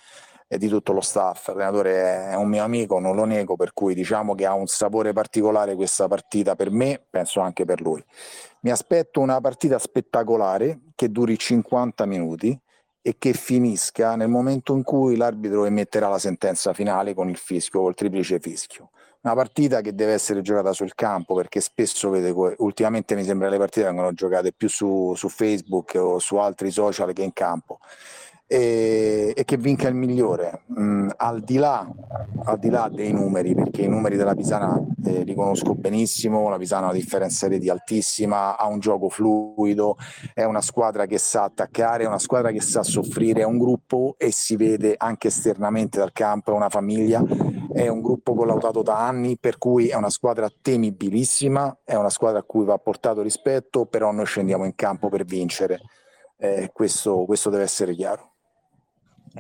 e 0.48 0.58
di 0.58 0.68
tutto 0.68 0.94
lo 0.94 1.02
staff. 1.02 1.50
L'allenatore 1.50 2.30
è 2.32 2.36
un 2.36 2.50
mio 2.50 2.64
amico, 2.64 3.00
non 3.00 3.16
lo 3.16 3.26
nego, 3.26 3.56
per 3.56 3.74
cui 3.74 3.94
diciamo 3.94 4.34
che 4.34 4.46
ha 4.46 4.54
un 4.54 4.66
sapore 4.66 5.14
particolare 5.14 5.76
questa 5.76 6.08
partita 6.08 6.56
per 6.56 6.72
me, 6.72 7.06
penso 7.08 7.40
anche 7.40 7.66
per 7.66 7.82
lui. 7.82 8.04
Mi 8.62 8.72
aspetto 8.72 9.20
una 9.20 9.40
partita 9.40 9.78
spettacolare 9.78 10.80
che 10.96 11.12
duri 11.12 11.38
50 11.38 12.06
minuti 12.06 12.60
e 13.06 13.16
che 13.20 13.34
finisca 13.34 14.16
nel 14.16 14.30
momento 14.30 14.74
in 14.74 14.84
cui 14.84 15.18
l'arbitro 15.18 15.66
emetterà 15.66 16.08
la 16.08 16.20
sentenza 16.20 16.74
finale 16.74 17.14
con 17.14 17.30
il 17.30 17.38
fischio, 17.38 17.82
col 17.82 17.94
triplice 17.94 18.40
fischio 18.40 18.90
una 19.24 19.36
partita 19.36 19.82
che 19.82 19.96
deve 19.96 20.14
essere 20.14 20.42
giocata 20.42 20.74
sul 20.74 20.94
campo 20.96 21.34
perché 21.34 21.62
spesso 21.62 22.10
vede, 22.10 22.34
ultimamente 22.58 23.16
mi 23.16 23.24
sembra 23.24 23.50
le 23.50 23.58
partite 23.58 23.86
vengono 23.86 24.14
giocate 24.14 24.52
più 24.52 24.68
su, 24.68 25.14
su 25.16 25.30
Facebook 25.30 25.94
o 25.96 26.20
su 26.20 26.36
altri 26.36 26.72
social 26.72 27.14
che 27.14 27.24
in 27.24 27.32
campo 27.32 27.80
e, 28.46 29.34
e 29.36 29.46
che 29.46 29.58
vinca 29.58 29.88
il 29.88 29.96
migliore, 29.96 30.64
mm, 30.78 31.10
al, 31.18 31.42
di 31.42 31.58
là, 31.58 31.90
al, 32.44 32.60
di 32.60 32.70
là, 32.70 32.90
dei 32.92 33.12
numeri, 33.12 33.56
perché 33.56 33.82
i 33.82 33.88
numeri 33.88 34.16
della 34.16 34.36
Pisana 34.36 34.80
eh, 35.06 35.24
li 35.24 35.34
conosco 35.34 35.74
benissimo, 35.74 36.50
la 36.50 36.58
Pisana 36.58 36.84
ha 36.84 36.90
una 36.90 36.98
differenza 36.98 37.48
reti 37.48 37.70
altissima, 37.70 38.58
ha 38.58 38.68
un 38.68 38.80
gioco 38.80 39.10
fluido, 39.10 39.98
è 40.34 40.44
una 40.44 40.62
squadra 40.62 41.06
che 41.06 41.18
sa 41.18 41.44
attaccare, 41.44 42.04
è 42.04 42.08
una 42.08 42.20
squadra 42.20 42.52
che 42.52 42.62
sa 42.62 42.84
soffrire, 42.84 43.42
è 43.42 43.46
un 43.46 43.58
gruppo 43.58 44.16
e 44.18 44.32
si 44.32 44.56
vede 44.56 44.94
anche 44.98 45.30
esternamente 45.30 45.98
dal 45.98 46.12
campo, 46.12 46.52
è 46.52 46.56
una 46.56 46.70
famiglia, 46.70 47.24
è 47.74 47.88
un 47.88 48.02
gruppo 48.02 48.36
collautato 48.36 48.82
da 48.82 49.06
anni, 49.06 49.38
per 49.38 49.58
cui 49.58 49.88
è 49.88 49.96
una 49.96 50.10
squadra 50.10 50.50
temibilissima, 50.50 51.80
è 51.84 51.96
una 51.96 52.10
squadra 52.10 52.40
a 52.40 52.44
cui 52.44 52.66
va 52.66 52.78
portato 52.78 53.22
rispetto, 53.22 53.86
però 53.86 54.12
noi 54.12 54.26
scendiamo 54.26 54.66
in 54.66 54.76
campo 54.76 55.10
per 55.10 55.26
vincere. 55.26 55.82
Eh, 56.38 56.70
questo, 56.72 57.26
questo 57.26 57.50
deve 57.50 57.64
essere 57.64 57.96
chiaro. 57.96 58.33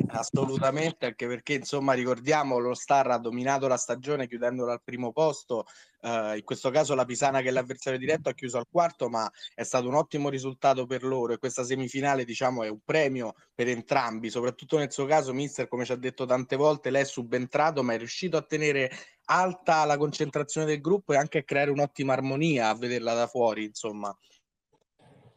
Assolutamente, 0.07 1.05
anche 1.05 1.27
perché 1.27 1.53
insomma 1.53 1.93
ricordiamo 1.93 2.57
lo 2.57 2.73
Star 2.73 3.11
ha 3.11 3.19
dominato 3.19 3.67
la 3.67 3.77
stagione 3.77 4.27
chiudendola 4.27 4.73
al 4.73 4.81
primo 4.83 5.11
posto, 5.11 5.65
uh, 6.01 6.35
in 6.35 6.41
questo 6.43 6.71
caso 6.71 6.95
la 6.95 7.05
Pisana 7.05 7.41
che 7.41 7.49
è 7.49 7.51
l'avversario 7.51 7.99
diretto 7.99 8.27
ha 8.27 8.33
chiuso 8.33 8.57
al 8.57 8.65
quarto, 8.67 9.07
ma 9.07 9.29
è 9.53 9.61
stato 9.61 9.87
un 9.87 9.93
ottimo 9.93 10.29
risultato 10.29 10.87
per 10.87 11.03
loro. 11.03 11.33
E 11.33 11.37
questa 11.37 11.63
semifinale 11.63 12.25
diciamo 12.25 12.63
è 12.63 12.69
un 12.69 12.79
premio 12.83 13.33
per 13.53 13.67
entrambi, 13.67 14.31
soprattutto 14.31 14.79
nel 14.79 14.91
suo 14.91 15.05
caso 15.05 15.31
Mister 15.31 15.67
come 15.67 15.85
ci 15.85 15.91
ha 15.91 15.95
detto 15.95 16.25
tante 16.25 16.55
volte 16.55 16.89
lei 16.89 17.03
è 17.03 17.05
subentrato 17.05 17.83
ma 17.83 17.93
è 17.93 17.97
riuscito 17.97 18.35
a 18.35 18.41
tenere 18.41 18.89
alta 19.25 19.85
la 19.85 19.97
concentrazione 19.97 20.65
del 20.65 20.81
gruppo 20.81 21.13
e 21.13 21.17
anche 21.17 21.39
a 21.39 21.43
creare 21.43 21.69
un'ottima 21.69 22.13
armonia 22.13 22.69
a 22.69 22.75
vederla 22.75 23.13
da 23.13 23.27
fuori 23.27 23.65
insomma. 23.65 24.15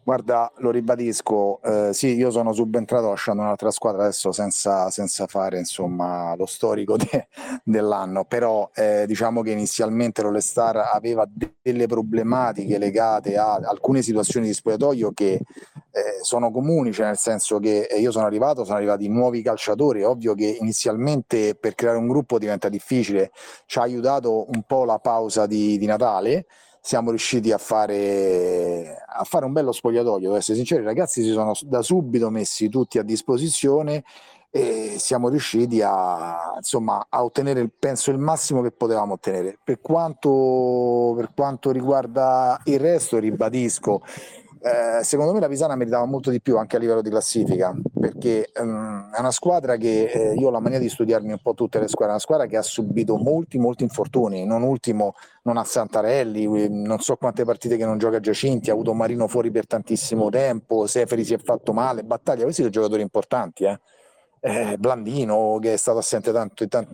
Guarda, 0.06 0.52
lo 0.58 0.70
ribadisco, 0.70 1.60
eh, 1.62 1.92
sì, 1.92 2.14
io 2.14 2.30
sono 2.30 2.52
subentrato 2.52 3.08
lasciando 3.08 3.42
un'altra 3.42 3.72
squadra 3.72 4.02
adesso 4.02 4.30
senza, 4.30 4.88
senza 4.88 5.26
fare 5.26 5.58
insomma, 5.58 6.36
lo 6.36 6.46
storico 6.46 6.96
de, 6.96 7.26
dell'anno, 7.64 8.24
però 8.24 8.70
eh, 8.72 9.02
diciamo 9.08 9.42
che 9.42 9.50
inizialmente 9.50 10.22
l'Olestar 10.22 10.76
aveva 10.76 11.28
delle 11.60 11.88
problematiche 11.88 12.78
legate 12.78 13.36
a 13.36 13.54
alcune 13.54 14.00
situazioni 14.00 14.46
di 14.46 14.54
spogliatoio 14.54 15.10
che 15.12 15.32
eh, 15.32 15.42
sono 16.22 16.52
comuni, 16.52 16.92
cioè 16.92 17.06
nel 17.06 17.18
senso 17.18 17.58
che 17.58 17.88
io 17.98 18.12
sono 18.12 18.26
arrivato, 18.26 18.62
sono 18.62 18.76
arrivati 18.76 19.08
nuovi 19.08 19.42
calciatori, 19.42 20.04
ovvio 20.04 20.34
che 20.34 20.56
inizialmente 20.60 21.56
per 21.56 21.74
creare 21.74 21.98
un 21.98 22.06
gruppo 22.06 22.38
diventa 22.38 22.68
difficile, 22.68 23.32
ci 23.66 23.80
ha 23.80 23.82
aiutato 23.82 24.46
un 24.54 24.62
po' 24.64 24.84
la 24.84 25.00
pausa 25.00 25.46
di, 25.46 25.76
di 25.78 25.86
Natale, 25.86 26.46
siamo 26.86 27.10
riusciti 27.10 27.50
a 27.50 27.58
fare, 27.58 28.94
a 29.08 29.24
fare 29.24 29.44
un 29.44 29.52
bello 29.52 29.72
spogliatoio, 29.72 30.20
devo 30.20 30.36
essere 30.36 30.56
sincero, 30.56 30.82
i 30.82 30.84
ragazzi 30.84 31.20
si 31.20 31.32
sono 31.32 31.52
da 31.62 31.82
subito 31.82 32.30
messi 32.30 32.68
tutti 32.68 32.98
a 32.98 33.02
disposizione 33.02 34.04
e 34.50 34.94
siamo 34.96 35.28
riusciti 35.28 35.82
a, 35.82 36.52
insomma, 36.54 37.08
a 37.10 37.24
ottenere, 37.24 37.68
penso, 37.76 38.12
il 38.12 38.18
massimo 38.18 38.62
che 38.62 38.70
potevamo 38.70 39.14
ottenere. 39.14 39.58
Per 39.64 39.80
quanto, 39.80 41.12
per 41.16 41.32
quanto 41.34 41.72
riguarda 41.72 42.60
il 42.66 42.78
resto, 42.78 43.18
ribadisco, 43.18 44.02
eh, 44.66 45.04
secondo 45.04 45.32
me 45.32 45.38
la 45.38 45.46
Pisana 45.46 45.76
meritava 45.76 46.04
molto 46.06 46.30
di 46.30 46.40
più 46.40 46.58
anche 46.58 46.74
a 46.74 46.80
livello 46.80 47.00
di 47.00 47.08
classifica 47.08 47.72
perché 48.00 48.50
um, 48.58 49.12
è 49.12 49.20
una 49.20 49.30
squadra 49.30 49.76
che 49.76 50.10
eh, 50.10 50.34
io 50.34 50.48
ho 50.48 50.50
la 50.50 50.58
mania 50.58 50.80
di 50.80 50.88
studiarmi 50.88 51.30
un 51.30 51.38
po' 51.40 51.54
tutte 51.54 51.78
le 51.78 51.86
squadre, 51.86 52.08
è 52.08 52.10
una 52.10 52.18
squadra 52.18 52.46
che 52.46 52.56
ha 52.56 52.62
subito 52.62 53.16
molti 53.16 53.58
molti 53.58 53.84
infortuni, 53.84 54.44
non 54.44 54.62
ultimo 54.62 55.14
non 55.42 55.56
ha 55.56 55.62
Santarelli, 55.62 56.68
non 56.68 56.98
so 56.98 57.14
quante 57.14 57.44
partite 57.44 57.76
che 57.76 57.84
non 57.84 57.98
gioca 57.98 58.18
Giacinti, 58.18 58.70
ha 58.70 58.72
avuto 58.72 58.92
Marino 58.92 59.28
fuori 59.28 59.52
per 59.52 59.68
tantissimo 59.68 60.30
tempo, 60.30 60.88
Seferi 60.88 61.24
si 61.24 61.34
è 61.34 61.38
fatto 61.38 61.72
male, 61.72 62.02
Battaglia, 62.02 62.42
questi 62.42 62.62
sono 62.62 62.72
giocatori 62.72 63.02
importanti, 63.02 63.64
eh? 63.64 63.78
Eh, 64.40 64.76
Blandino 64.78 65.58
che 65.60 65.74
è 65.74 65.76
stato 65.76 65.98
assente 65.98 66.32
tanto, 66.32 66.66
tanto 66.66 66.92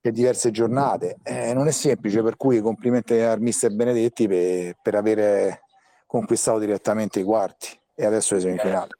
per 0.00 0.12
diverse 0.12 0.50
giornate, 0.50 1.18
eh, 1.22 1.54
non 1.54 1.68
è 1.68 1.70
semplice, 1.70 2.22
per 2.22 2.36
cui 2.36 2.60
complimenti 2.60 3.14
al 3.14 3.40
mister 3.40 3.72
Benedetti 3.72 4.26
per, 4.26 4.76
per 4.82 4.94
avere 4.96 5.62
conquistato 6.10 6.58
direttamente 6.58 7.20
i 7.20 7.22
quarti 7.22 7.68
e 7.94 8.04
adesso 8.04 8.34
le 8.34 8.40
semifinali. 8.40 8.90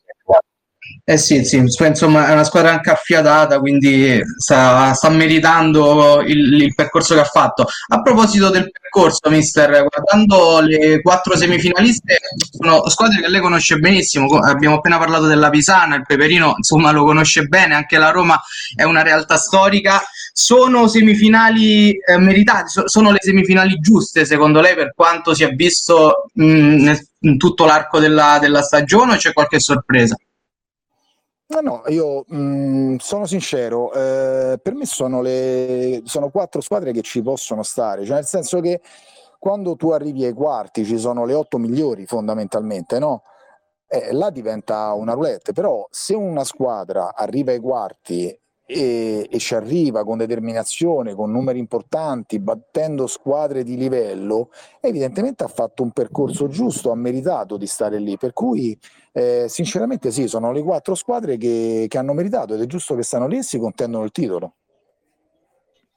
Eh 1.04 1.18
sì, 1.18 1.44
sì, 1.44 1.56
insomma 1.56 2.28
è 2.28 2.32
una 2.32 2.44
squadra 2.44 2.70
anche 2.70 2.90
affiatata, 2.90 3.58
quindi 3.58 4.20
sta, 4.38 4.92
sta 4.94 5.08
meritando 5.08 6.20
il, 6.20 6.62
il, 6.62 6.74
percorso 6.74 7.14
che 7.14 7.20
ha 7.20 7.24
fatto. 7.24 7.66
A 7.88 8.00
proposito 8.00 8.48
del 8.48 8.70
percorso, 8.70 9.28
mister, 9.28 9.86
guardando 9.88 10.60
le 10.60 11.00
quattro 11.00 11.36
semifinaliste, 11.36 12.18
sono 12.50 12.88
squadre 12.88 13.22
che 13.22 13.28
lei 13.28 13.40
conosce 13.40 13.76
benissimo, 13.78 14.38
abbiamo 14.38 14.76
appena 14.76 14.98
parlato 14.98 15.26
della 15.26 15.50
Pisana, 15.50 15.96
il 15.96 16.06
Peperino 16.06 16.54
insomma 16.56 16.90
lo 16.92 17.04
conosce 17.04 17.44
bene, 17.44 17.74
anche 17.74 17.98
la 17.98 18.10
Roma 18.10 18.40
è 18.74 18.84
una 18.84 19.02
realtà 19.02 19.36
storica. 19.36 20.00
Sono 20.32 20.88
semifinali 20.88 21.92
eh, 21.92 22.18
meritate, 22.18 22.68
so, 22.68 22.88
sono 22.88 23.10
le 23.10 23.18
semifinali 23.20 23.78
giuste 23.80 24.24
secondo 24.24 24.60
lei 24.60 24.74
per 24.74 24.94
quanto 24.94 25.34
si 25.34 25.44
è 25.44 25.50
visto 25.50 26.30
mh, 26.34 26.44
nel, 26.44 27.08
in 27.20 27.36
tutto 27.36 27.64
l'arco 27.64 27.98
della, 27.98 28.38
della 28.40 28.62
stagione 28.62 29.14
o 29.14 29.16
c'è 29.16 29.32
qualche 29.32 29.60
sorpresa? 29.60 30.16
No, 31.50 31.60
no, 31.60 31.82
io 31.88 32.24
mh, 32.28 32.36
mm, 32.36 32.96
sono 32.98 33.26
sincero, 33.26 33.92
eh, 33.92 34.58
per 34.62 34.74
me 34.74 34.86
sono, 34.86 35.20
le, 35.20 36.00
sono 36.04 36.30
quattro 36.30 36.60
squadre 36.60 36.92
che 36.92 37.02
ci 37.02 37.22
possono 37.22 37.64
stare, 37.64 38.04
cioè 38.04 38.14
nel 38.16 38.26
senso 38.26 38.60
che 38.60 38.80
quando 39.36 39.74
tu 39.74 39.90
arrivi 39.90 40.24
ai 40.24 40.32
quarti 40.32 40.84
ci 40.84 40.96
sono 40.96 41.24
le 41.24 41.34
otto 41.34 41.58
migliori 41.58 42.06
fondamentalmente, 42.06 43.00
no? 43.00 43.24
Eh, 43.88 44.12
là 44.12 44.30
diventa 44.30 44.92
una 44.92 45.14
roulette, 45.14 45.52
però 45.52 45.84
se 45.90 46.14
una 46.14 46.44
squadra 46.44 47.14
arriva 47.16 47.50
ai 47.50 47.58
quarti 47.58 48.38
e, 48.72 49.26
e, 49.28 49.38
ci 49.38 49.54
arriva 49.54 50.04
con 50.04 50.18
determinazione, 50.18 51.14
con 51.14 51.32
numeri 51.32 51.58
importanti, 51.58 52.38
battendo 52.38 53.08
squadre 53.08 53.64
di 53.64 53.76
livello, 53.76 54.50
evidentemente 54.80 55.42
ha 55.42 55.48
fatto 55.48 55.82
un 55.82 55.90
percorso 55.90 56.46
giusto, 56.46 56.92
ha 56.92 56.94
meritato 56.94 57.56
di 57.56 57.66
stare 57.66 57.98
lì. 57.98 58.16
Per 58.16 58.32
cui, 58.32 58.78
eh, 59.12 59.46
sinceramente, 59.48 60.12
sì, 60.12 60.28
sono 60.28 60.52
le 60.52 60.62
quattro 60.62 60.94
squadre 60.94 61.36
che, 61.36 61.86
che 61.88 61.98
hanno 61.98 62.12
meritato 62.12 62.54
ed 62.54 62.60
è 62.60 62.66
giusto 62.66 62.94
che 62.94 63.02
stanno 63.02 63.26
lì 63.26 63.38
e 63.38 63.42
si 63.42 63.58
contendono 63.58 64.04
il 64.04 64.12
titolo 64.12 64.54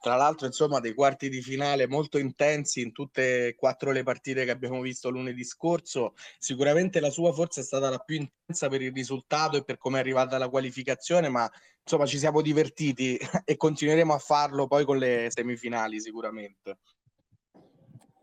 tra 0.04 0.16
l'altro 0.16 0.44
insomma 0.44 0.80
dei 0.80 0.92
quarti 0.92 1.30
di 1.30 1.40
finale 1.40 1.88
molto 1.88 2.18
intensi 2.18 2.82
in 2.82 2.92
tutte 2.92 3.46
e 3.46 3.54
quattro 3.54 3.90
le 3.90 4.02
partite 4.02 4.44
che 4.44 4.50
abbiamo 4.50 4.82
visto 4.82 5.08
lunedì 5.08 5.42
scorso 5.44 6.12
sicuramente 6.38 7.00
la 7.00 7.08
sua 7.08 7.32
forse 7.32 7.62
è 7.62 7.64
stata 7.64 7.88
la 7.88 7.96
più 7.96 8.16
intensa 8.16 8.68
per 8.68 8.82
il 8.82 8.92
risultato 8.92 9.56
e 9.56 9.64
per 9.64 9.78
come 9.78 9.96
è 9.96 10.00
arrivata 10.00 10.36
la 10.36 10.50
qualificazione 10.50 11.30
ma 11.30 11.50
insomma 11.82 12.04
ci 12.04 12.18
siamo 12.18 12.42
divertiti 12.42 13.16
e 13.46 13.56
continueremo 13.56 14.12
a 14.12 14.18
farlo 14.18 14.66
poi 14.66 14.84
con 14.84 14.98
le 14.98 15.28
semifinali 15.30 15.98
sicuramente 15.98 16.80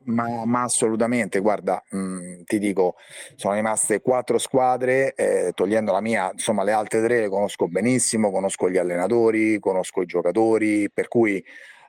ma, 0.05 0.46
ma, 0.46 0.63
assolutamente, 0.63 1.39
guarda, 1.39 1.84
mh, 1.89 1.98
mm, 1.98 2.41
ti 2.46 2.60
dico, 2.60 2.96
sono 3.36 3.53
rimaste 3.55 4.01
quattro 4.01 4.38
squadre, 4.38 5.13
eh, 5.13 5.51
togliendo 5.53 5.91
la 5.91 6.01
mia, 6.01 6.29
insomma 6.31 6.63
le 6.63 6.72
altre 6.72 7.01
tre 7.03 7.22
le 7.22 7.29
conosco 7.29 7.67
benissimo, 7.67 8.31
conosco 8.31 8.70
gli 8.70 8.77
allenatori, 8.77 9.60
conosco 9.60 10.01
i 10.01 10.05
giocatori, 10.05 10.89
per 10.91 11.08
cui 11.08 11.43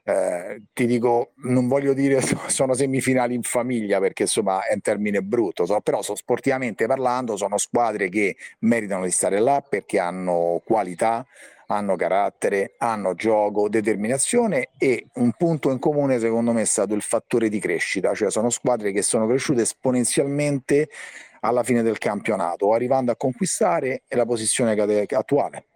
eh, 0.04 0.62
ti 0.72 0.86
dico, 0.86 1.32
non 1.44 1.68
voglio 1.68 1.92
dire 1.94 2.20
sono 2.48 2.74
semifinali 2.74 3.34
in 3.34 3.42
famiglia 3.42 4.00
perché 4.00 4.22
insomma 4.22 4.64
è 4.66 4.74
un 4.74 4.80
termine 4.80 5.22
brutto, 5.22 5.64
so, 5.64 5.80
però 5.80 6.02
so, 6.02 6.14
sportivamente 6.14 6.86
parlando 6.86 7.36
sono 7.36 7.56
squadre 7.58 8.08
che 8.08 8.36
meritano 8.60 9.04
di 9.04 9.10
stare 9.10 9.38
là 9.38 9.64
perché 9.66 9.98
hanno 9.98 10.60
qualità, 10.64 11.24
hanno 11.72 11.96
carattere, 11.96 12.74
hanno 12.78 13.14
gioco, 13.14 13.68
determinazione 13.68 14.70
e 14.78 15.06
un 15.14 15.32
punto 15.32 15.70
in 15.70 15.78
comune 15.78 16.18
secondo 16.18 16.52
me 16.52 16.62
è 16.62 16.66
stato 16.66 16.94
il 16.94 17.02
fattore 17.02 17.48
di 17.48 17.58
crescita, 17.58 18.14
cioè 18.14 18.30
sono 18.30 18.50
squadre 18.50 18.92
che 18.92 19.02
sono 19.02 19.26
cresciute 19.26 19.62
esponenzialmente 19.62 20.88
alla 21.40 21.62
fine 21.62 21.82
del 21.82 21.98
campionato, 21.98 22.72
arrivando 22.72 23.10
a 23.10 23.16
conquistare 23.16 24.02
la 24.08 24.24
posizione 24.24 24.72
attuale. 24.72 25.66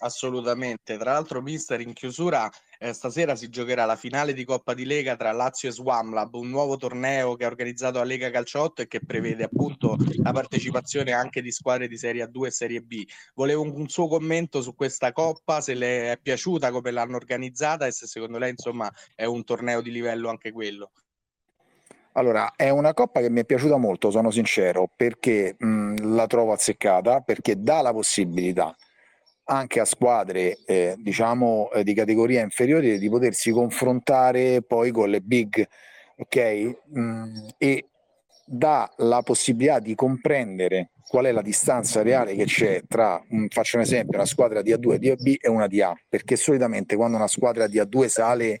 Assolutamente, 0.00 0.96
tra 0.96 1.12
l'altro 1.12 1.42
mister 1.42 1.80
in 1.80 1.92
chiusura 1.92 2.50
eh, 2.78 2.92
stasera 2.92 3.34
si 3.34 3.48
giocherà 3.48 3.84
la 3.84 3.96
finale 3.96 4.32
di 4.32 4.44
Coppa 4.44 4.72
di 4.72 4.84
Lega 4.84 5.16
tra 5.16 5.32
Lazio 5.32 5.68
e 5.68 5.72
Swamlab, 5.72 6.34
un 6.34 6.48
nuovo 6.48 6.76
torneo 6.76 7.34
che 7.34 7.44
ha 7.44 7.48
organizzato 7.48 7.98
la 7.98 8.04
Lega 8.04 8.30
Calcio 8.30 8.60
8 8.60 8.82
e 8.82 8.86
che 8.86 9.00
prevede 9.04 9.44
appunto 9.44 9.96
la 10.22 10.32
partecipazione 10.32 11.12
anche 11.12 11.42
di 11.42 11.50
squadre 11.50 11.88
di 11.88 11.98
Serie 11.98 12.24
A2 12.24 12.46
e 12.46 12.50
Serie 12.50 12.80
B. 12.80 13.04
Volevo 13.34 13.62
un, 13.62 13.72
un 13.74 13.88
suo 13.88 14.06
commento 14.06 14.62
su 14.62 14.74
questa 14.74 15.12
Coppa, 15.12 15.60
se 15.60 15.74
le 15.74 16.12
è 16.12 16.18
piaciuta, 16.18 16.70
come 16.70 16.90
l'hanno 16.92 17.16
organizzata 17.16 17.86
e 17.86 17.90
se 17.90 18.06
secondo 18.06 18.38
lei 18.38 18.50
insomma 18.50 18.90
è 19.14 19.24
un 19.24 19.44
torneo 19.44 19.80
di 19.80 19.90
livello 19.90 20.28
anche 20.28 20.52
quello. 20.52 20.92
Allora, 22.12 22.52
è 22.56 22.70
una 22.70 22.94
coppa 22.94 23.20
che 23.20 23.30
mi 23.30 23.40
è 23.40 23.44
piaciuta 23.44 23.76
molto, 23.76 24.10
sono 24.10 24.32
sincero, 24.32 24.90
perché 24.94 25.54
mh, 25.56 26.14
la 26.14 26.26
trovo 26.26 26.52
azzeccata, 26.52 27.20
perché 27.20 27.62
dà 27.62 27.80
la 27.80 27.92
possibilità 27.92 28.74
anche 29.50 29.80
a 29.80 29.84
squadre 29.84 30.58
eh, 30.66 30.94
diciamo 30.98 31.70
eh, 31.72 31.82
di 31.82 31.94
categoria 31.94 32.42
inferiore 32.42 32.98
di 32.98 33.08
potersi 33.08 33.50
confrontare 33.50 34.62
poi 34.62 34.90
con 34.90 35.08
le 35.08 35.20
big 35.20 35.66
ok 36.16 36.76
mm, 36.98 37.36
e 37.56 37.88
dà 38.44 38.90
la 38.96 39.22
possibilità 39.22 39.78
di 39.78 39.94
comprendere 39.94 40.90
qual 41.08 41.24
è 41.24 41.32
la 41.32 41.42
distanza 41.42 42.02
reale 42.02 42.34
che 42.34 42.44
c'è 42.44 42.82
tra, 42.86 43.22
faccio 43.48 43.76
un 43.76 43.82
esempio, 43.82 44.18
una 44.18 44.26
squadra 44.26 44.60
di 44.60 44.72
A2, 44.72 44.96
di 44.96 45.08
AB 45.08 45.36
e 45.40 45.48
una 45.48 45.66
di 45.66 45.80
A, 45.80 45.94
perché 46.06 46.36
solitamente 46.36 46.96
quando 46.96 47.16
una 47.16 47.28
squadra 47.28 47.66
di 47.66 47.78
A2 47.78 48.06
sale 48.06 48.60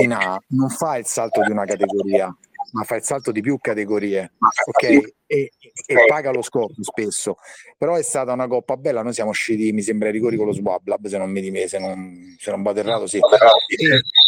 in 0.00 0.12
A 0.12 0.36
non 0.48 0.70
fa 0.70 0.96
il 0.96 1.06
salto 1.06 1.40
di 1.42 1.52
una 1.52 1.64
categoria, 1.64 2.36
ma 2.72 2.82
fa 2.82 2.96
il 2.96 3.04
salto 3.04 3.30
di 3.30 3.40
più 3.40 3.58
categorie, 3.60 4.32
ok? 4.64 5.14
E, 5.34 5.50
e, 5.86 6.06
paga 6.06 6.30
lo 6.30 6.42
scopo 6.42 6.74
spesso. 6.80 7.36
Però 7.76 7.96
è 7.96 8.02
stata 8.02 8.32
una 8.32 8.46
coppa 8.46 8.76
bella, 8.76 9.02
noi 9.02 9.12
siamo 9.12 9.30
usciti, 9.30 9.72
mi 9.72 9.82
sembra, 9.82 10.06
ai 10.06 10.12
rigori 10.14 10.36
con 10.36 10.46
lo 10.46 10.52
Swablab, 10.52 11.06
se 11.06 11.18
non 11.18 11.30
mi 11.30 11.40
dimese, 11.40 11.68
se 11.68 11.78
non, 11.80 12.36
se 12.38 12.50
non 12.52 12.62
vado 12.62 12.78
errato, 12.78 13.06
sì. 13.08 13.18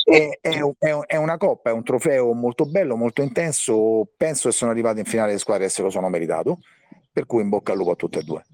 E, 0.05 0.39
è, 0.41 0.49
è, 0.51 0.99
è, 1.07 1.17
una 1.17 1.37
coppa, 1.37 1.71
è 1.71 1.73
un 1.73 1.85
trofeo 1.85 2.33
molto 2.33 2.67
bello, 2.67 2.97
molto 2.97 3.23
intenso, 3.23 4.09
penso 4.17 4.49
che 4.49 4.55
sono 4.55 4.73
arrivati 4.73 4.99
in 4.99 5.05
finale 5.05 5.33
le 5.33 5.39
squadre 5.39 5.67
e 5.67 5.69
se 5.69 5.83
lo 5.83 5.91
sono 5.91 6.09
meritato, 6.09 6.59
per 7.13 7.27
cui 7.27 7.43
in 7.43 7.49
bocca 7.49 7.73
al 7.73 7.79
lupo 7.79 7.93
a 7.93 7.97
tutte 7.97 8.19
e 8.19 8.23
due. 8.23 8.45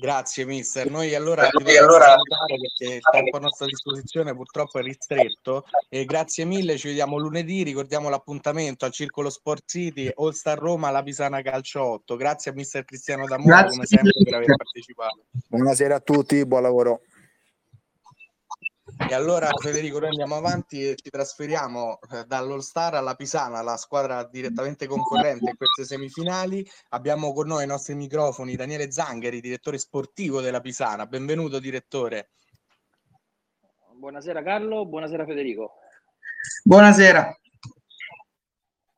Grazie 0.00 0.46
mister. 0.46 0.90
Noi 0.90 1.14
allora 1.14 1.46
dobbiamo 1.50 1.86
allora... 1.86 2.16
perché 2.46 2.94
il 2.94 3.00
tempo 3.02 3.36
a 3.36 3.40
nostra 3.40 3.66
disposizione 3.66 4.34
purtroppo 4.34 4.78
è 4.78 4.82
ristretto 4.82 5.66
e 5.90 6.06
grazie 6.06 6.46
mille, 6.46 6.78
ci 6.78 6.88
vediamo 6.88 7.18
lunedì, 7.18 7.62
ricordiamo 7.62 8.08
l'appuntamento 8.08 8.86
al 8.86 8.92
Circolo 8.92 9.28
Sport 9.28 9.64
City, 9.66 10.10
All 10.16 10.30
Star 10.30 10.58
Roma, 10.58 10.90
la 10.90 11.02
Pisana 11.02 11.42
Calcio 11.42 11.82
8. 11.82 12.16
Grazie 12.16 12.50
a 12.50 12.54
mister 12.54 12.82
Cristiano 12.86 13.26
D'Amore 13.26 13.68
come 13.68 13.84
sempre 13.84 14.12
per 14.24 14.34
aver 14.34 14.56
partecipato. 14.56 15.24
Buonasera 15.48 15.96
a 15.96 16.00
tutti, 16.00 16.46
buon 16.46 16.62
lavoro. 16.62 17.02
E 19.08 19.14
allora 19.14 19.48
Federico, 19.60 19.98
noi 19.98 20.10
andiamo 20.10 20.36
avanti 20.36 20.88
e 20.88 20.94
ci 20.94 21.10
trasferiamo 21.10 21.98
eh, 22.12 22.24
dall'All 22.26 22.58
Star 22.58 22.94
alla 22.94 23.14
Pisana, 23.14 23.62
la 23.62 23.76
squadra 23.76 24.22
direttamente 24.24 24.86
concorrente 24.86 25.50
in 25.50 25.56
queste 25.56 25.84
semifinali. 25.84 26.64
Abbiamo 26.90 27.32
con 27.32 27.48
noi 27.48 27.62
ai 27.62 27.66
nostri 27.66 27.94
microfoni 27.94 28.54
Daniele 28.54 28.92
Zangheri, 28.92 29.40
direttore 29.40 29.78
sportivo 29.78 30.40
della 30.40 30.60
Pisana. 30.60 31.06
Benvenuto 31.06 31.58
direttore. 31.58 32.30
Buonasera 33.94 34.42
Carlo, 34.42 34.86
buonasera 34.86 35.24
Federico. 35.24 35.72
Buonasera. 36.62 37.36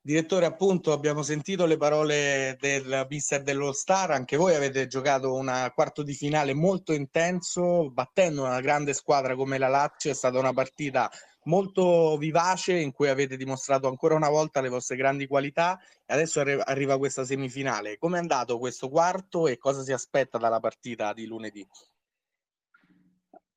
Direttore, 0.05 0.47
appunto, 0.47 0.91
abbiamo 0.91 1.23
sentito 1.23 1.65
le 1.65 1.77
parole 1.77 2.57
del 2.59 3.07
mister 3.09 3.41
dell'All 3.45 3.71
Star, 3.71 4.11
anche 4.11 4.37
voi 4.37 4.57
avete 4.57 4.89
giocato 4.89 5.33
un 5.33 5.71
quarto 5.73 6.03
di 6.03 6.13
finale 6.13 6.55
molto 6.55 6.93
intenso, 6.93 7.89
battendo 7.89 8.43
una 8.43 8.61
grande 8.61 8.95
squadra 8.95 9.37
come 9.37 9.59
la 9.59 9.69
Lazio, 9.69 10.11
è 10.11 10.15
stata 10.15 10.41
una 10.41 10.53
partita 10.53 11.09
molto 11.45 12.17
vivace 12.17 12.81
in 12.81 12.91
cui 12.91 13.11
avete 13.11 13.37
dimostrato 13.37 13.87
ancora 13.87 14.17
una 14.17 14.29
volta 14.29 14.61
le 14.61 14.71
vostre 14.71 14.97
grandi 14.97 15.29
qualità 15.29 15.79
e 16.05 16.15
adesso 16.15 16.41
arri- 16.41 16.61
arriva 16.65 16.99
questa 16.99 17.25
semifinale. 17.25 17.97
Come 17.97 18.17
è 18.17 18.21
andato 18.21 18.59
questo 18.59 18.89
quarto 18.89 19.47
e 19.47 19.57
cosa 19.57 19.83
si 19.83 19.93
aspetta 19.93 20.37
dalla 20.37 20.59
partita 20.59 21.13
di 21.13 21.27
lunedì? 21.27 21.65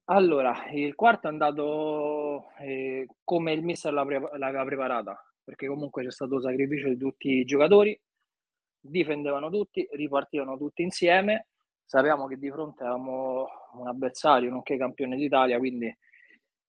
Allora, 0.10 0.70
il 0.72 0.94
quarto 0.94 1.26
è 1.26 1.32
andato 1.32 2.52
eh, 2.60 3.08
come 3.24 3.52
il 3.52 3.64
mister 3.64 3.92
l'aveva 3.92 4.64
preparata 4.64 5.20
perché 5.46 5.68
comunque 5.68 6.04
c'è 6.04 6.12
stato 6.12 6.42
sacrificio 6.42 6.90
di 6.90 6.98
tutti 6.98 7.30
i 7.30 7.46
giocatori, 7.46 7.98
difendevano 8.80 9.50
tutti, 9.50 9.88
ripartivano 9.92 10.58
tutti 10.58 10.82
insieme, 10.82 11.48
sappiamo 11.86 12.26
che 12.26 12.38
di 12.38 12.50
fronte 12.50 12.84
avevamo 12.84 13.48
un 13.74 13.88
avversario 13.88 14.50
nonché 14.50 14.76
campione 14.76 15.16
d'Italia, 15.16 15.60
quindi 15.60 15.96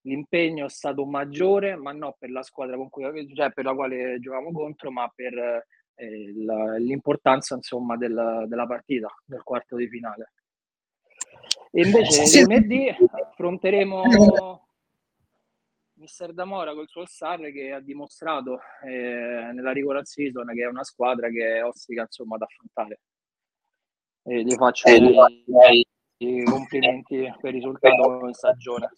l'impegno 0.02 0.66
è 0.66 0.70
stato 0.70 1.04
maggiore, 1.06 1.74
ma 1.74 1.92
non 1.92 2.12
per 2.18 2.30
la 2.30 2.42
squadra 2.42 2.76
con 2.76 2.90
cui, 2.90 3.34
cioè 3.34 3.50
per 3.50 3.64
la 3.64 3.74
quale 3.74 4.18
giocavamo 4.20 4.52
contro, 4.52 4.90
ma 4.90 5.10
per 5.12 5.64
eh, 5.94 6.32
la, 6.44 6.76
l'importanza 6.76 7.54
insomma 7.54 7.96
del, 7.96 8.44
della 8.46 8.66
partita, 8.66 9.08
del 9.24 9.42
quarto 9.42 9.76
di 9.76 9.88
finale. 9.88 10.32
E 11.72 11.82
invece 11.82 12.42
lunedì 12.42 12.88
affronteremo 12.88 14.65
Mister 15.98 16.32
Damora 16.34 16.74
col 16.74 16.88
suo 16.88 17.06
Star 17.06 17.40
che 17.52 17.72
ha 17.72 17.80
dimostrato 17.80 18.58
eh, 18.86 19.50
nella 19.52 19.72
regular 19.72 20.06
season 20.06 20.46
che 20.54 20.62
è 20.62 20.66
una 20.66 20.84
squadra 20.84 21.28
che 21.28 21.56
è 21.56 21.64
ostica 21.64 22.02
insomma 22.02 22.36
ad 22.36 22.42
affrontare. 22.42 23.00
E 24.24 24.42
gli 24.42 24.54
faccio 24.54 24.88
eh, 24.88 24.96
i, 24.98 25.86
i 26.18 26.44
complimenti 26.44 27.32
per 27.40 27.50
il 27.50 27.56
risultato 27.56 28.26
in 28.26 28.34
stagione. 28.34 28.90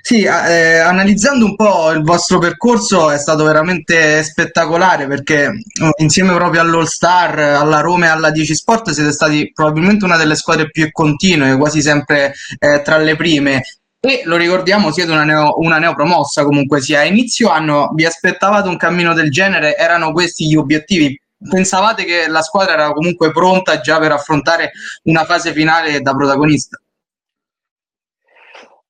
Sì, 0.00 0.22
eh, 0.22 0.78
analizzando 0.78 1.44
un 1.44 1.56
po' 1.56 1.90
il 1.90 2.02
vostro 2.02 2.38
percorso 2.38 3.10
è 3.10 3.18
stato 3.18 3.44
veramente 3.44 4.22
spettacolare 4.22 5.06
perché 5.06 5.44
eh, 5.46 5.52
insieme 5.98 6.34
proprio 6.34 6.62
all'All 6.62 6.84
Star, 6.84 7.38
alla 7.38 7.80
Roma 7.80 8.06
e 8.06 8.08
alla 8.08 8.30
10 8.30 8.54
Sport 8.54 8.90
siete 8.90 9.12
stati 9.12 9.52
probabilmente 9.52 10.06
una 10.06 10.16
delle 10.16 10.36
squadre 10.36 10.70
più 10.70 10.90
continue, 10.90 11.58
quasi 11.58 11.82
sempre 11.82 12.32
eh, 12.58 12.80
tra 12.82 12.96
le 12.96 13.16
prime 13.16 13.62
e 14.06 14.20
lo 14.26 14.36
ricordiamo, 14.36 14.92
siete 14.92 15.10
una, 15.10 15.24
neo, 15.24 15.58
una 15.60 15.78
neopromossa 15.78 16.44
comunque 16.44 16.82
sia. 16.82 17.00
A 17.00 17.04
inizio 17.04 17.48
anno 17.48 17.90
vi 17.94 18.04
aspettavate 18.04 18.68
un 18.68 18.76
cammino 18.76 19.14
del 19.14 19.30
genere? 19.30 19.76
Erano 19.76 20.12
questi 20.12 20.46
gli 20.46 20.56
obiettivi? 20.56 21.18
Pensavate 21.48 22.04
che 22.04 22.28
la 22.28 22.42
squadra 22.42 22.74
era 22.74 22.92
comunque 22.92 23.32
pronta 23.32 23.80
già 23.80 23.98
per 23.98 24.12
affrontare 24.12 24.72
una 25.04 25.24
fase 25.24 25.54
finale 25.54 26.02
da 26.02 26.14
protagonista? 26.14 26.78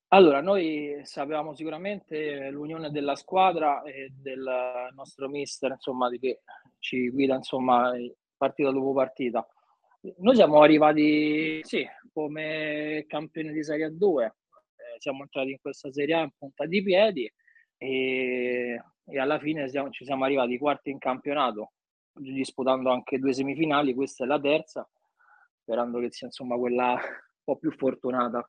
Allora, 0.09 0.41
noi 0.41 1.01
sapevamo 1.05 1.55
sicuramente 1.55 2.51
l'unione 2.51 2.91
della 2.91 3.15
squadra 3.15 3.83
e 3.83 4.13
del 4.21 4.45
nostro 4.97 5.29
mister, 5.29 5.71
insomma, 5.71 6.11
che 6.11 6.41
ci 6.81 7.09
guida, 7.11 7.37
insomma, 7.37 7.93
partita 8.37 8.73
dopo 8.73 8.93
partita. 8.93 9.47
Noi 10.19 10.35
siamo 10.35 10.61
arrivati, 10.61 11.61
sì, 11.63 11.87
come 12.13 13.05
campioni 13.07 13.53
di 13.53 13.63
Serie 13.63 13.97
2, 13.97 14.35
siamo 15.05 15.23
entrati 15.23 15.51
in 15.51 15.59
questa 15.61 15.93
Serie 15.93 16.15
A 16.15 16.21
in 16.23 16.31
punta 16.37 16.65
di 16.65 16.83
piedi 16.83 17.31
e, 17.77 18.83
e 19.05 19.19
alla 19.19 19.39
fine 19.39 19.69
siamo, 19.69 19.91
ci 19.91 20.05
siamo 20.05 20.25
arrivati 20.25 20.57
quarti 20.57 20.91
in 20.91 20.99
campionato, 20.99 21.73
disputando 22.13 22.91
anche 22.91 23.19
due 23.19 23.35
semifinali, 23.35 23.93
questa 23.95 24.25
è 24.25 24.27
la 24.27 24.41
terza, 24.41 24.89
sperando 25.61 26.01
che 26.01 26.11
sia 26.11 26.27
insomma 26.29 26.57
quella 26.57 26.93
un 26.93 27.43
po' 27.45 27.57
più 27.57 27.71
fortunata. 27.73 28.49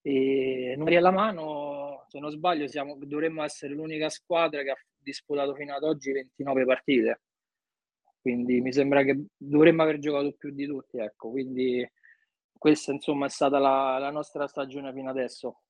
E 0.00 0.74
numeri 0.76 0.96
alla 0.96 1.10
mano, 1.10 2.06
se 2.08 2.18
non 2.18 2.30
sbaglio, 2.30 2.66
siamo, 2.66 2.96
dovremmo 2.98 3.42
essere 3.42 3.74
l'unica 3.74 4.08
squadra 4.08 4.62
che 4.62 4.70
ha 4.70 4.76
disputato 4.96 5.54
fino 5.54 5.74
ad 5.74 5.82
oggi 5.82 6.12
29 6.12 6.64
partite. 6.64 7.20
Quindi 8.20 8.60
mi 8.60 8.72
sembra 8.72 9.02
che 9.02 9.24
dovremmo 9.36 9.82
aver 9.82 9.98
giocato 9.98 10.32
più 10.32 10.50
di 10.50 10.66
tutti, 10.66 10.98
ecco. 10.98 11.30
Quindi 11.30 11.86
questa 12.58 12.92
insomma 12.92 13.26
è 13.26 13.30
stata 13.30 13.58
la, 13.58 13.98
la 13.98 14.10
nostra 14.10 14.46
stagione 14.46 14.92
fino 14.92 15.08
adesso. 15.08 15.60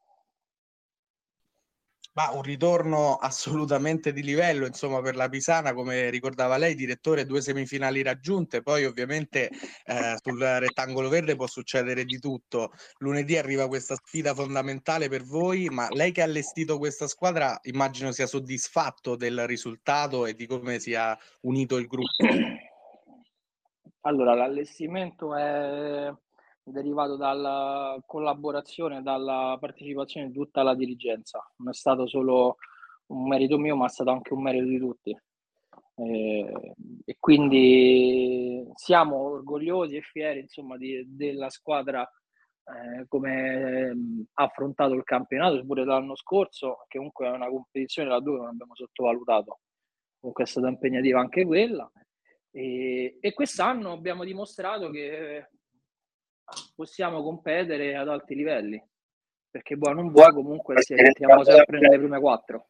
Ma 2.19 2.33
un 2.33 2.43
ritorno 2.43 3.15
assolutamente 3.15 4.13
di 4.13 4.25
livello, 4.25 4.67
insomma, 4.67 5.01
per 5.01 5.15
la 5.15 5.29
Pisana, 5.29 5.73
come 5.73 6.11
ricordava 6.11 6.57
lei, 6.57 6.75
direttore, 6.75 7.25
due 7.27 7.41
semifinali 7.41 8.03
raggiunte, 8.03 8.61
poi 8.61 8.87
ovviamente 8.87 9.49
eh, 9.85 10.17
sul 10.21 10.41
rettangolo 10.41 11.09
verde 11.11 11.37
può 11.37 11.47
succedere 11.47 12.05
di 12.05 12.19
tutto. 12.19 12.73
Lunedì 12.99 13.37
arriva 13.37 13.69
questa 13.69 13.95
sfida 13.95 14.35
fondamentale 14.35 15.09
per 15.09 15.23
voi, 15.23 15.69
ma 15.69 15.87
lei 15.91 16.11
che 16.11 16.23
ha 16.23 16.25
allestito 16.25 16.79
questa 16.79 17.07
squadra, 17.07 17.57
immagino 17.65 18.11
sia 18.11 18.27
soddisfatto 18.27 19.15
del 19.15 19.47
risultato 19.47 20.27
e 20.27 20.35
di 20.35 20.47
come 20.49 20.81
sia 20.81 21.17
unito 21.43 21.77
il 21.77 21.87
gruppo. 21.87 22.27
Allora, 24.01 24.35
l'allestimento 24.35 25.37
è 25.37 26.13
derivato 26.71 27.17
dalla 27.17 27.99
collaborazione, 28.07 29.03
dalla 29.03 29.57
partecipazione 29.61 30.29
di 30.29 30.33
tutta 30.33 30.63
la 30.63 30.75
dirigenza. 30.75 31.45
Non 31.57 31.71
è 31.71 31.75
stato 31.75 32.07
solo 32.07 32.57
un 33.07 33.27
merito 33.27 33.59
mio, 33.59 33.77
ma 33.77 33.87
è 33.87 33.89
stato 33.89 34.11
anche 34.11 34.33
un 34.33 34.43
merito 34.43 34.67
di 34.67 34.79
tutti. 34.79 35.17
Eh, 35.97 36.75
e 37.05 37.17
quindi 37.19 38.65
siamo 38.75 39.17
orgogliosi 39.17 39.97
e 39.97 40.01
fieri 40.03 40.41
insomma, 40.41 40.77
di, 40.77 41.05
della 41.09 41.51
squadra 41.51 42.09
eh, 42.69 43.07
come 43.09 44.27
ha 44.35 44.45
affrontato 44.45 44.95
il 44.95 45.05
campionato, 45.05 45.65
pure 45.65 45.85
l'anno 45.85 46.15
scorso, 46.17 46.85
che 46.87 46.99
comunque 46.99 47.27
è 47.27 47.31
una 47.31 47.49
competizione 47.49 48.09
la 48.09 48.21
due 48.21 48.37
non 48.39 48.49
abbiamo 48.49 48.75
sottovalutato. 48.75 49.61
Comunque 50.21 50.45
è 50.45 50.47
stata 50.47 50.69
impegnativa 50.69 51.21
anche 51.21 51.45
quella. 51.45 51.91
E, 52.51 53.19
e 53.21 53.33
quest'anno 53.33 53.93
abbiamo 53.93 54.25
dimostrato 54.25 54.91
che 54.91 55.49
possiamo 56.75 57.23
competere 57.23 57.97
ad 57.97 58.09
alti 58.09 58.35
livelli 58.35 58.83
perché 59.51 59.77
buono 59.77 60.03
non 60.03 60.13
vuoi 60.13 60.33
comunque 60.33 60.77
siamo 60.83 61.45
sempre 61.45 61.79
nelle 61.79 61.99
prime 61.99 62.21
quattro 62.21 62.69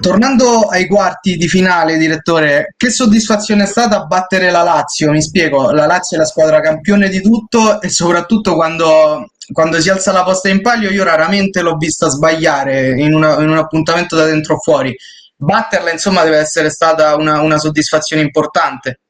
Tornando 0.00 0.62
ai 0.62 0.86
quarti 0.86 1.36
di 1.36 1.48
finale, 1.48 1.96
direttore, 1.96 2.74
che 2.76 2.90
soddisfazione 2.90 3.62
è 3.62 3.66
stata 3.66 4.04
battere 4.04 4.50
la 4.50 4.62
Lazio? 4.62 5.10
Mi 5.10 5.22
spiego, 5.22 5.70
la 5.70 5.86
Lazio 5.86 6.16
è 6.16 6.20
la 6.20 6.26
squadra 6.26 6.60
campione 6.60 7.08
di 7.08 7.20
tutto 7.20 7.80
e 7.80 7.88
soprattutto 7.88 8.54
quando, 8.54 9.30
quando 9.52 9.80
si 9.80 9.90
alza 9.90 10.12
la 10.12 10.24
posta 10.24 10.48
in 10.48 10.62
palio 10.62 10.90
io 10.90 11.04
raramente 11.04 11.62
l'ho 11.62 11.76
vista 11.76 12.08
sbagliare 12.08 13.00
in, 13.00 13.14
una, 13.14 13.40
in 13.40 13.48
un 13.48 13.56
appuntamento 13.56 14.16
da 14.16 14.24
dentro 14.24 14.58
fuori. 14.58 14.94
batterla 15.36 15.90
insomma 15.90 16.22
deve 16.22 16.38
essere 16.38 16.70
stata 16.70 17.14
una, 17.16 17.40
una 17.40 17.58
soddisfazione 17.58 18.22
importante. 18.22 19.00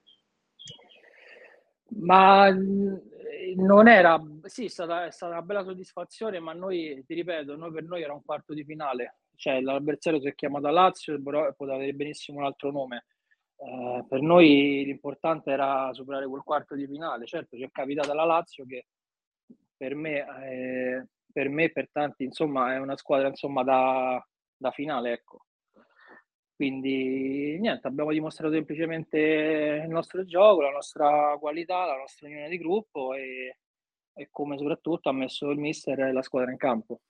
Ma 2.01 2.49
non 3.57 3.89
era, 3.89 4.21
sì, 4.43 4.67
è 4.67 4.69
stata, 4.69 5.07
è 5.07 5.11
stata, 5.11 5.33
una 5.33 5.43
bella 5.43 5.65
soddisfazione, 5.65 6.39
ma 6.41 6.53
noi, 6.53 7.03
ti 7.07 7.15
ripeto, 7.15 7.57
noi, 7.57 7.73
per 7.73 7.85
noi 7.85 8.03
era 8.03 8.13
un 8.13 8.23
quarto 8.25 8.55
di 8.55 8.65
finale, 8.65 9.19
cioè 9.37 9.61
l'avversario 9.61 10.21
si 10.21 10.29
è 10.29 10.35
chiamato 10.35 10.69
Lazio, 10.69 11.21
però 11.23 11.53
poteva 11.55 11.77
avere 11.77 11.93
benissimo 11.93 12.39
un 12.39 12.45
altro 12.45 12.71
nome. 12.71 13.07
Eh, 13.57 14.05
per 14.09 14.21
noi 14.21 14.85
l'importante 14.85 15.51
era 15.51 15.91
superare 15.93 16.27
quel 16.27 16.43
quarto 16.43 16.75
di 16.75 16.87
finale. 16.87 17.27
Certo, 17.27 17.57
ci 17.57 17.63
è 17.63 17.71
capitata 17.71 18.15
la 18.15 18.25
Lazio 18.25 18.65
che 18.67 18.87
per 19.77 19.95
me, 19.95 20.25
eh, 20.47 21.07
per 21.33 21.49
me, 21.49 21.71
per 21.71 21.89
tanti, 21.91 22.25
insomma, 22.25 22.75
è 22.75 22.79
una 22.79 22.97
squadra 22.97 23.29
insomma, 23.29 23.63
da, 23.63 24.25
da 24.57 24.71
finale, 24.71 25.13
ecco. 25.13 25.47
Quindi 26.65 27.59
niente, 27.61 27.87
abbiamo 27.87 28.11
dimostrato 28.11 28.55
semplicemente 28.55 29.83
il 29.85 29.91
nostro 29.91 30.25
gioco, 30.25 30.63
la 30.63 30.71
nostra 30.71 31.37
qualità, 31.39 31.85
la 31.85 31.99
nostra 31.99 32.27
unione 32.27 32.49
di 32.49 32.57
gruppo 32.57 33.13
e, 33.13 33.59
e 34.15 34.29
come 34.31 34.57
soprattutto 34.57 35.11
ha 35.11 35.13
messo 35.13 35.51
il 35.51 35.59
mister 35.59 36.01
e 36.01 36.13
la 36.13 36.23
squadra 36.23 36.51
in 36.51 36.57
campo. 36.57 37.03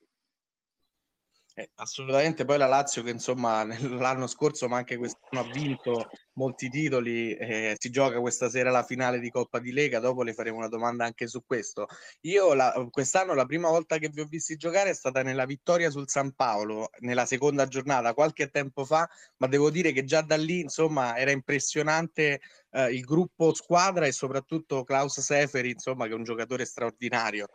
Eh, 1.57 1.69
assolutamente, 1.75 2.43
poi 2.43 2.57
la 2.57 2.65
Lazio 2.65 3.01
che 3.01 3.11
insomma 3.11 3.63
l'anno 3.97 4.27
scorso 4.27 4.67
ma 4.67 4.75
anche 4.75 4.97
quest'anno 4.97 5.41
ha 5.41 5.51
vinto 5.53 6.09
molti 6.33 6.67
titoli, 6.69 7.33
eh, 7.33 7.75
si 7.79 7.89
gioca 7.89 8.19
questa 8.19 8.49
sera 8.49 8.71
la 8.71 8.83
finale 8.83 9.19
di 9.21 9.29
Coppa 9.29 9.59
di 9.59 9.71
Lega, 9.71 9.99
dopo 9.99 10.23
le 10.23 10.33
faremo 10.33 10.57
una 10.57 10.67
domanda 10.67 11.05
anche 11.05 11.27
su 11.27 11.45
questo. 11.45 11.87
Io 12.23 12.53
la, 12.53 12.73
quest'anno 12.91 13.33
la 13.33 13.45
prima 13.45 13.69
volta 13.69 13.97
che 13.99 14.09
vi 14.09 14.19
ho 14.19 14.25
visti 14.25 14.57
giocare 14.57 14.89
è 14.89 14.93
stata 14.93 15.23
nella 15.23 15.45
vittoria 15.45 15.89
sul 15.89 16.09
San 16.09 16.33
Paolo, 16.33 16.89
nella 16.99 17.25
seconda 17.25 17.67
giornata, 17.67 18.13
qualche 18.13 18.49
tempo 18.49 18.83
fa, 18.83 19.07
ma 19.37 19.47
devo 19.47 19.69
dire 19.69 19.93
che 19.93 20.03
già 20.03 20.21
da 20.21 20.35
lì 20.35 20.59
insomma 20.59 21.15
era 21.15 21.31
impressionante 21.31 22.41
eh, 22.71 22.91
il 22.93 23.01
gruppo 23.01 23.53
squadra 23.53 24.05
e 24.05 24.11
soprattutto 24.11 24.83
Klaus 24.83 25.21
Seferi, 25.21 25.71
insomma 25.71 26.05
che 26.05 26.11
è 26.11 26.15
un 26.15 26.23
giocatore 26.25 26.65
straordinario. 26.65 27.47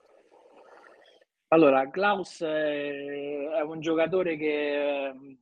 Allora, 1.52 1.88
Klaus 1.90 2.42
è 2.42 3.60
un 3.62 3.80
giocatore 3.80 4.36
che 4.36 5.06
ehm, 5.08 5.36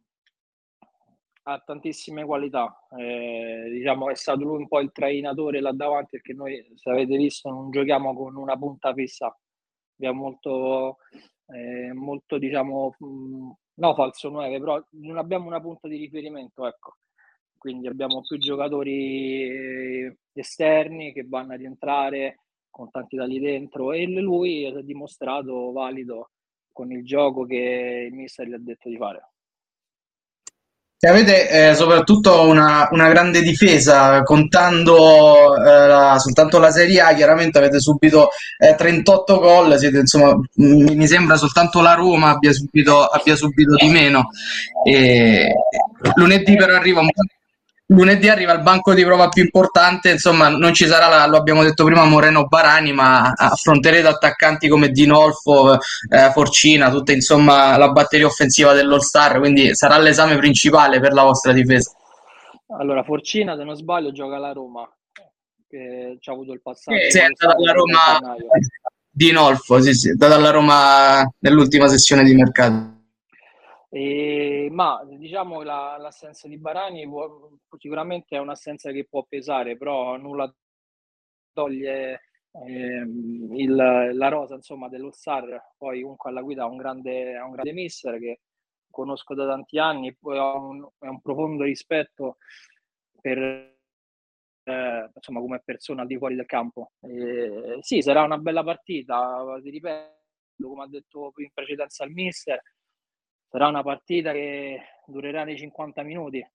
ha 1.45 1.59
tantissime 1.65 2.25
qualità, 2.27 2.87
eh, 2.99 3.69
diciamo 3.71 4.11
è 4.11 4.15
stato 4.15 4.45
lui 4.45 4.59
un 4.59 4.69
po' 4.69 4.81
il 4.81 4.93
trainatore 4.93 5.61
là 5.61 5.73
davanti 5.73 6.11
perché 6.13 6.35
noi, 6.35 6.63
se 6.75 6.91
avete 6.91 7.17
visto, 7.17 7.49
non 7.49 7.71
giochiamo 7.71 8.15
con 8.15 8.37
una 8.37 8.57
punta 8.59 8.93
fissa, 8.93 9.35
abbiamo 9.97 10.21
molto, 10.23 10.99
eh, 11.47 11.93
molto 11.95 12.37
diciamo, 12.39 12.95
mh, 12.99 13.51
no 13.75 13.95
falso 13.95 14.29
9, 14.29 14.59
però 14.59 14.83
non 14.93 15.17
abbiamo 15.17 15.47
una 15.47 15.61
punta 15.61 15.89
di 15.89 15.97
riferimento, 15.97 16.67
ecco. 16.67 16.97
Quindi 17.57 17.89
abbiamo 17.89 18.21
più 18.23 18.37
giocatori 18.39 20.15
esterni 20.35 21.13
che 21.13 21.25
vanno 21.27 21.55
a 21.55 21.57
rientrare, 21.57 22.41
con 22.79 22.93
tanti 22.93 23.17
tagli 23.17 23.41
dentro 23.41 23.93
e 23.93 24.07
lui 24.07 24.71
si 24.73 24.79
è 24.79 24.83
dimostrato 24.83 25.73
valido 25.73 26.31
con 26.73 26.93
il 26.93 27.05
gioco 27.05 27.45
che 27.45 28.07
il 28.09 28.15
mister 28.15 28.47
gli 28.47 28.53
ha 28.53 28.59
detto 28.61 28.89
di 28.89 28.97
fare. 28.97 29.31
Se 30.97 31.09
avete 31.09 31.71
eh, 31.71 31.75
soprattutto 31.75 32.43
una, 32.43 32.89
una, 32.93 33.09
grande 33.09 33.41
difesa, 33.41 34.23
contando 34.23 35.57
eh, 35.57 35.87
la, 35.87 36.19
soltanto 36.19 36.59
la 36.61 36.71
Serie 36.71 37.01
A, 37.01 37.15
chiaramente 37.15 37.59
avete 37.59 37.81
subito 37.81 38.31
eh, 38.59 38.75
38 38.77 39.39
gol, 39.39 39.79
siete, 39.79 39.99
insomma, 39.99 40.37
mi, 40.55 40.97
mi, 40.97 41.07
sembra 41.07 41.37
soltanto 41.37 41.81
la 41.81 41.95
Roma 41.95 42.31
abbia 42.31 42.53
subito, 42.53 43.05
abbia 43.05 43.37
subito 43.37 43.75
di 43.75 43.89
meno. 43.91 44.29
E, 44.85 45.53
lunedì 46.15 46.57
però 46.57 46.75
arriva 46.75 47.01
un 47.01 47.11
po' 47.11 47.23
lunedì 47.91 48.29
arriva 48.29 48.53
il 48.53 48.63
banco 48.63 48.95
di 48.95 49.05
prova 49.05 49.29
più 49.29 49.43
importante, 49.43 50.11
insomma 50.11 50.49
non 50.49 50.75
ci 50.75 50.87
sarà, 50.87 51.09
la, 51.09 51.27
lo 51.27 51.37
abbiamo 51.37 51.63
detto 51.63 51.85
prima, 51.85 52.05
Moreno 52.05 52.47
Barani, 52.47 52.93
ma 52.93 53.33
affronterete 53.35 54.07
attaccanti 54.07 54.69
come 54.69 54.91
Dinolfo, 54.91 55.75
eh, 55.75 56.31
Forcina, 56.33 56.91
tutta 56.91 57.13
insomma 57.13 57.77
la 57.77 57.91
batteria 57.91 58.27
offensiva 58.27 58.73
dell'All 58.73 58.99
Star, 58.99 59.39
quindi 59.39 59.75
sarà 59.75 59.99
l'esame 59.99 60.37
principale 60.37 61.01
per 61.01 61.13
la 61.13 61.23
vostra 61.23 61.53
difesa. 61.53 61.93
Allora, 62.79 63.03
Forcina, 63.03 63.57
se 63.57 63.65
non 63.65 63.77
sbaglio, 63.77 64.13
gioca 64.13 64.37
alla 64.37 64.53
Roma, 64.53 64.87
che 65.67 66.19
ci 66.21 66.29
ha 66.29 66.33
avuto 66.33 66.53
il 66.53 66.61
passato. 66.61 66.97
Eh, 66.97 67.11
sì, 67.11 67.19
è 67.19 67.25
andata 67.25 67.57
alla 67.57 67.73
Roma 67.73 68.37
Dinolfo, 69.11 69.81
sì, 69.81 69.95
sì, 69.95 70.09
è 70.09 70.11
andata 70.13 70.35
alla 70.35 70.51
Roma 70.51 71.27
nell'ultima 71.39 71.89
sessione 71.89 72.23
di 72.25 72.35
mercato. 72.35 72.97
E, 73.91 74.69
ma 74.71 75.03
diciamo 75.05 75.63
la, 75.63 75.97
l'assenza 75.99 76.47
di 76.47 76.59
Barani 76.59 77.09
sicuramente 77.79 78.37
è 78.37 78.39
un'assenza 78.39 78.93
che 78.93 79.07
può 79.07 79.25
pesare, 79.25 79.79
però 79.79 80.17
nulla 80.17 80.55
toglie 81.53 82.21
eh, 82.67 83.07
il, 83.07 83.75
la 83.75 84.29
rosa 84.29 84.55
insomma 84.57 84.89
dello 84.89 85.11
Star. 85.11 85.75
Poi 85.77 86.03
comunque 86.03 86.31
alla 86.31 86.43
guida 86.43 86.65
ha 86.65 86.67
un 86.67 86.77
grande, 86.77 87.37
ha 87.37 87.45
un 87.45 87.53
grande 87.53 87.73
mister 87.73 88.19
che 88.19 88.41
conosco 88.91 89.35
da 89.35 89.47
tanti 89.47 89.79
anni 89.79 90.15
poi 90.17 90.39
ho 90.39 90.59
un, 90.59 90.89
un 90.99 91.21
profondo 91.21 91.63
rispetto 91.65 92.39
per 93.21 93.39
eh, 94.65 95.11
insomma 95.15 95.41
come 95.41 95.63
persona 95.65 96.03
al 96.03 96.09
di 96.09 96.19
fuori 96.19 96.35
del 96.35 96.47
campo. 96.47 96.93
E, 97.01 97.79
sì, 97.81 98.03
sarà 98.03 98.23
una 98.23 98.39
bella 98.39 98.63
partita, 98.63 99.43
ti 99.63 99.71
ripeto, 99.71 100.17
come 100.63 100.83
ha 100.83 100.89
detto 100.89 101.33
in 101.37 101.51
precedenza 101.55 102.05
il 102.05 102.13
mister 102.13 102.61
sarà 103.49 103.69
una 103.69 103.83
partita 103.83 104.33
che 104.33 104.81
durerà 105.07 105.45
nei 105.45 105.57
50 105.57 106.03
minuti, 106.03 106.47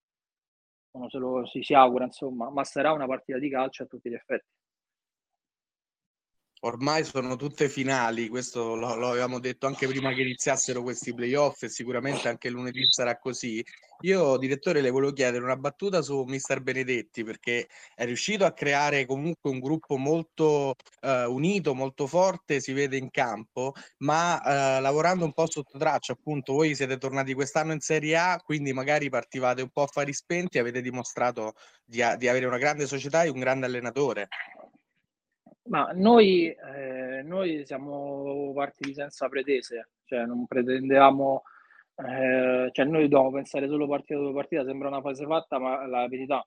uno 0.91 1.09
se 1.09 1.17
lo 1.17 1.45
si, 1.45 1.63
si 1.63 1.73
augura, 1.73 2.05
insomma, 2.05 2.49
ma 2.49 2.63
sarà 2.63 2.91
una 2.91 3.07
partita 3.07 3.39
di 3.39 3.49
calcio 3.49 3.83
a 3.83 3.87
tutti 3.87 4.09
gli 4.09 4.13
effetti 4.13 4.47
ormai 6.63 7.03
sono 7.03 7.35
tutte 7.35 7.69
finali, 7.69 8.27
questo 8.27 8.75
lo, 8.75 8.95
lo, 8.95 9.09
avevamo 9.09 9.39
detto 9.39 9.67
anche 9.67 9.87
prima 9.87 10.13
che 10.13 10.21
iniziassero 10.21 10.81
questi 10.81 11.13
playoff 11.13 11.63
e 11.63 11.69
sicuramente 11.69 12.27
anche 12.27 12.49
lunedì 12.49 12.85
sarà 12.89 13.17
così. 13.17 13.63
Io, 14.01 14.37
direttore, 14.37 14.81
le 14.81 14.89
volevo 14.89 15.13
chiedere 15.13 15.43
una 15.43 15.55
battuta 15.55 16.01
su 16.01 16.23
Mister 16.23 16.61
Benedetti 16.61 17.23
perché 17.23 17.67
è 17.95 18.03
riuscito 18.05 18.43
a 18.45 18.51
creare 18.51 19.05
comunque 19.05 19.49
un 19.49 19.59
gruppo 19.59 19.95
molto 19.97 20.75
uh, 21.01 21.31
unito, 21.31 21.73
molto 21.73 22.05
forte, 22.07 22.59
si 22.59 22.73
vede 22.73 22.97
in 22.97 23.09
campo, 23.11 23.73
ma 23.99 24.41
uh, 24.43 24.81
lavorando 24.81 25.23
un 25.23 25.31
po' 25.31 25.49
sotto 25.49 25.77
traccia, 25.77 26.13
appunto, 26.13 26.53
voi 26.53 26.75
siete 26.75 26.97
tornati 26.97 27.33
quest'anno 27.33 27.71
in 27.71 27.79
Serie 27.79 28.17
A, 28.17 28.41
quindi 28.43 28.73
magari 28.73 29.09
partivate 29.09 29.61
un 29.61 29.69
po' 29.69 29.83
a 29.83 29.87
fari 29.87 30.13
spenti 30.13 30.59
avete 30.59 30.81
dimostrato 30.81 31.53
di, 31.85 32.03
di 32.17 32.27
avere 32.27 32.45
una 32.45 32.57
grande 32.57 32.87
società 32.87 33.23
e 33.23 33.29
un 33.29 33.39
grande 33.39 33.65
allenatore. 33.67 34.27
Ma 35.67 35.91
noi, 35.93 36.49
eh, 36.49 37.21
noi 37.23 37.65
siamo 37.65 38.51
partiti 38.53 38.93
senza 38.93 39.29
pretese, 39.29 39.91
cioè 40.03 40.25
non 40.25 40.45
pretendevamo, 40.45 41.43
eh, 41.95 42.69
cioè 42.73 42.85
noi 42.85 43.03
dobbiamo 43.03 43.31
pensare 43.31 43.67
solo 43.69 43.87
partita 43.87 44.19
dopo 44.19 44.33
partita, 44.33 44.65
sembra 44.65 44.89
una 44.89 44.99
fase 45.01 45.25
fatta, 45.25 45.59
ma 45.59 45.85
la 45.87 46.05
verità, 46.09 46.45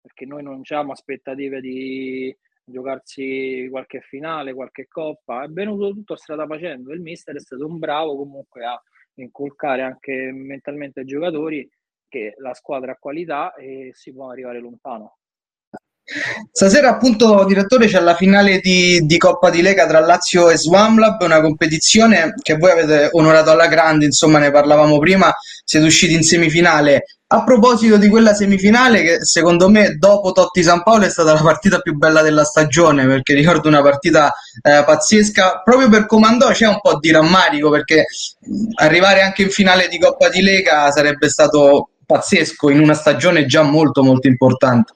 perché 0.00 0.24
noi 0.24 0.42
non 0.42 0.54
abbiamo 0.60 0.92
aspettative 0.92 1.60
di 1.60 2.34
giocarsi 2.64 3.68
qualche 3.70 4.00
finale, 4.00 4.54
qualche 4.54 4.86
coppa, 4.88 5.44
è 5.44 5.48
venuto 5.48 5.90
tutto 5.92 6.16
strada 6.16 6.46
facendo, 6.46 6.92
il 6.92 7.02
mister 7.02 7.34
è 7.36 7.40
stato 7.40 7.66
un 7.66 7.78
bravo 7.78 8.16
comunque 8.16 8.64
a 8.64 8.82
inculcare 9.16 9.82
anche 9.82 10.32
mentalmente 10.32 11.00
ai 11.00 11.06
giocatori 11.06 11.68
che 12.08 12.34
la 12.38 12.54
squadra 12.54 12.92
ha 12.92 12.96
qualità 12.98 13.52
e 13.54 13.90
si 13.92 14.10
può 14.14 14.30
arrivare 14.30 14.58
lontano. 14.60 15.16
Stasera 16.52 16.90
appunto 16.90 17.44
direttore 17.46 17.86
c'è 17.86 17.98
la 17.98 18.14
finale 18.14 18.58
di, 18.58 19.00
di, 19.06 19.16
Coppa 19.16 19.48
di 19.48 19.62
Lega 19.62 19.86
tra 19.86 20.00
Lazio 20.00 20.50
e 20.50 20.58
Swamlab, 20.58 21.22
una 21.22 21.40
competizione 21.40 22.34
che 22.42 22.56
voi 22.56 22.72
avete 22.72 23.08
onorato 23.12 23.50
alla 23.50 23.68
grande, 23.68 24.04
insomma 24.04 24.38
ne 24.38 24.50
parlavamo 24.50 24.98
prima, 24.98 25.34
siete 25.64 25.86
usciti 25.86 26.12
in 26.12 26.22
semifinale. 26.22 27.04
A 27.26 27.42
proposito 27.42 27.96
di 27.96 28.08
quella 28.08 28.34
semifinale 28.34 29.02
che 29.02 29.24
secondo 29.24 29.70
me 29.70 29.96
dopo 29.96 30.32
Totti 30.32 30.62
San 30.62 30.82
Paolo 30.82 31.06
è 31.06 31.08
stata 31.08 31.32
la 31.32 31.40
partita 31.40 31.78
più 31.78 31.94
bella 31.94 32.20
della 32.20 32.44
stagione 32.44 33.06
perché 33.06 33.32
ricordo 33.32 33.68
una 33.68 33.82
partita 33.82 34.32
eh, 34.62 34.84
pazzesca, 34.84 35.62
proprio 35.64 35.88
per 35.88 36.04
comandò 36.04 36.50
c'è 36.50 36.68
un 36.68 36.80
po' 36.80 36.98
di 36.98 37.10
rammarico 37.10 37.70
perché 37.70 38.04
arrivare 38.74 39.22
anche 39.22 39.42
in 39.42 39.50
finale 39.50 39.88
di 39.88 39.98
Coppa 39.98 40.28
di 40.28 40.42
Lega 40.42 40.90
sarebbe 40.90 41.30
stato 41.30 41.88
pazzesco 42.04 42.68
in 42.68 42.80
una 42.80 42.94
stagione 42.94 43.46
già 43.46 43.62
molto 43.62 44.04
molto 44.04 44.28
importante. 44.28 44.92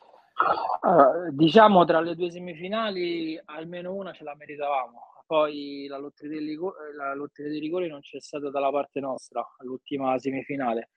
Allora, 0.81 1.31
diciamo 1.31 1.85
tra 1.85 2.01
le 2.01 2.15
due 2.15 2.31
semifinali 2.31 3.41
almeno 3.47 3.95
una 3.95 4.13
ce 4.13 4.25
la 4.25 4.35
meritavamo, 4.37 5.01
poi 5.27 5.87
la 5.89 5.99
lotteria 5.99 6.39
dei, 6.39 6.47
rigori, 6.47 6.95
la 6.97 7.15
lotteria 7.15 7.51
dei 7.51 7.61
rigori 7.61 7.89
non 7.89 8.01
c'è 8.01 8.21
stata 8.21 8.51
dalla 8.51 8.71
parte 8.71 9.01
nostra 9.01 9.45
all'ultima 9.59 10.19
semifinale. 10.19 10.91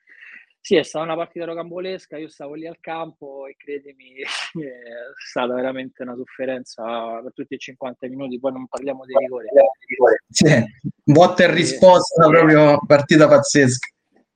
Sì, 0.64 0.76
è 0.76 0.84
stata 0.84 1.04
una 1.04 1.16
partita 1.16 1.46
rocambolesca, 1.46 2.18
io 2.18 2.30
stavo 2.30 2.54
lì 2.54 2.68
al 2.68 2.80
campo 2.80 3.48
e 3.48 3.56
credimi, 3.58 4.14
è 4.22 5.12
stata 5.18 5.56
veramente 5.56 6.04
una 6.04 6.16
sofferenza 6.16 7.20
per 7.24 7.34
tutti 7.34 7.56
i 7.56 7.58
50 7.58 8.08
minuti, 8.08 8.40
poi 8.40 8.52
non 8.52 8.68
parliamo 8.68 9.04
dei 9.06 9.16
rigori. 9.18 9.48
Sì, 10.30 10.64
botta 11.04 11.44
e 11.44 11.52
risposta, 11.52 12.28
proprio 12.28 12.80
partita 12.86 13.28
pazzesca. 13.28 13.90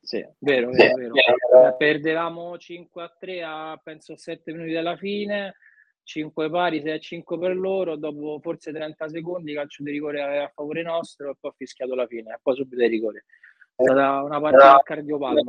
Sì, 0.06 0.24
vero, 0.38 0.70
vero, 0.70 0.94
vero. 0.96 1.15
Eh, 1.15 1.76
perdevamo 1.78 2.60
5 2.60 3.02
a 3.02 3.12
3 3.20 3.44
a 3.44 3.80
penso 3.84 4.15
7 4.15 4.54
minuti 4.54 4.72
dalla 4.72 4.96
fine, 4.96 5.56
5 6.04 6.48
pari, 6.52 6.80
6 6.80 6.91
a 6.91 7.00
5 7.00 7.39
per 7.39 7.58
loro, 7.58 7.96
dopo 7.96 8.39
forse 8.39 8.72
30 8.72 9.10
secondi 9.10 9.56
calcio 9.56 9.82
di 9.82 9.89
rigore 9.89 10.22
a 10.22 10.52
favore 10.54 10.84
nostro 10.84 11.32
e 11.32 11.36
poi 11.39 11.50
ha 11.50 11.56
fischiato 11.58 11.96
la 11.96 12.06
fine, 12.06 12.34
e 12.34 12.39
poi 12.39 12.56
subito 12.56 12.84
i 12.84 12.88
rigori. 12.88 13.18
È 13.18 13.82
stata 13.82 14.22
una 14.22 14.39
partita 14.39 14.76
a 14.76 14.82
cardiopalma. 14.84 15.41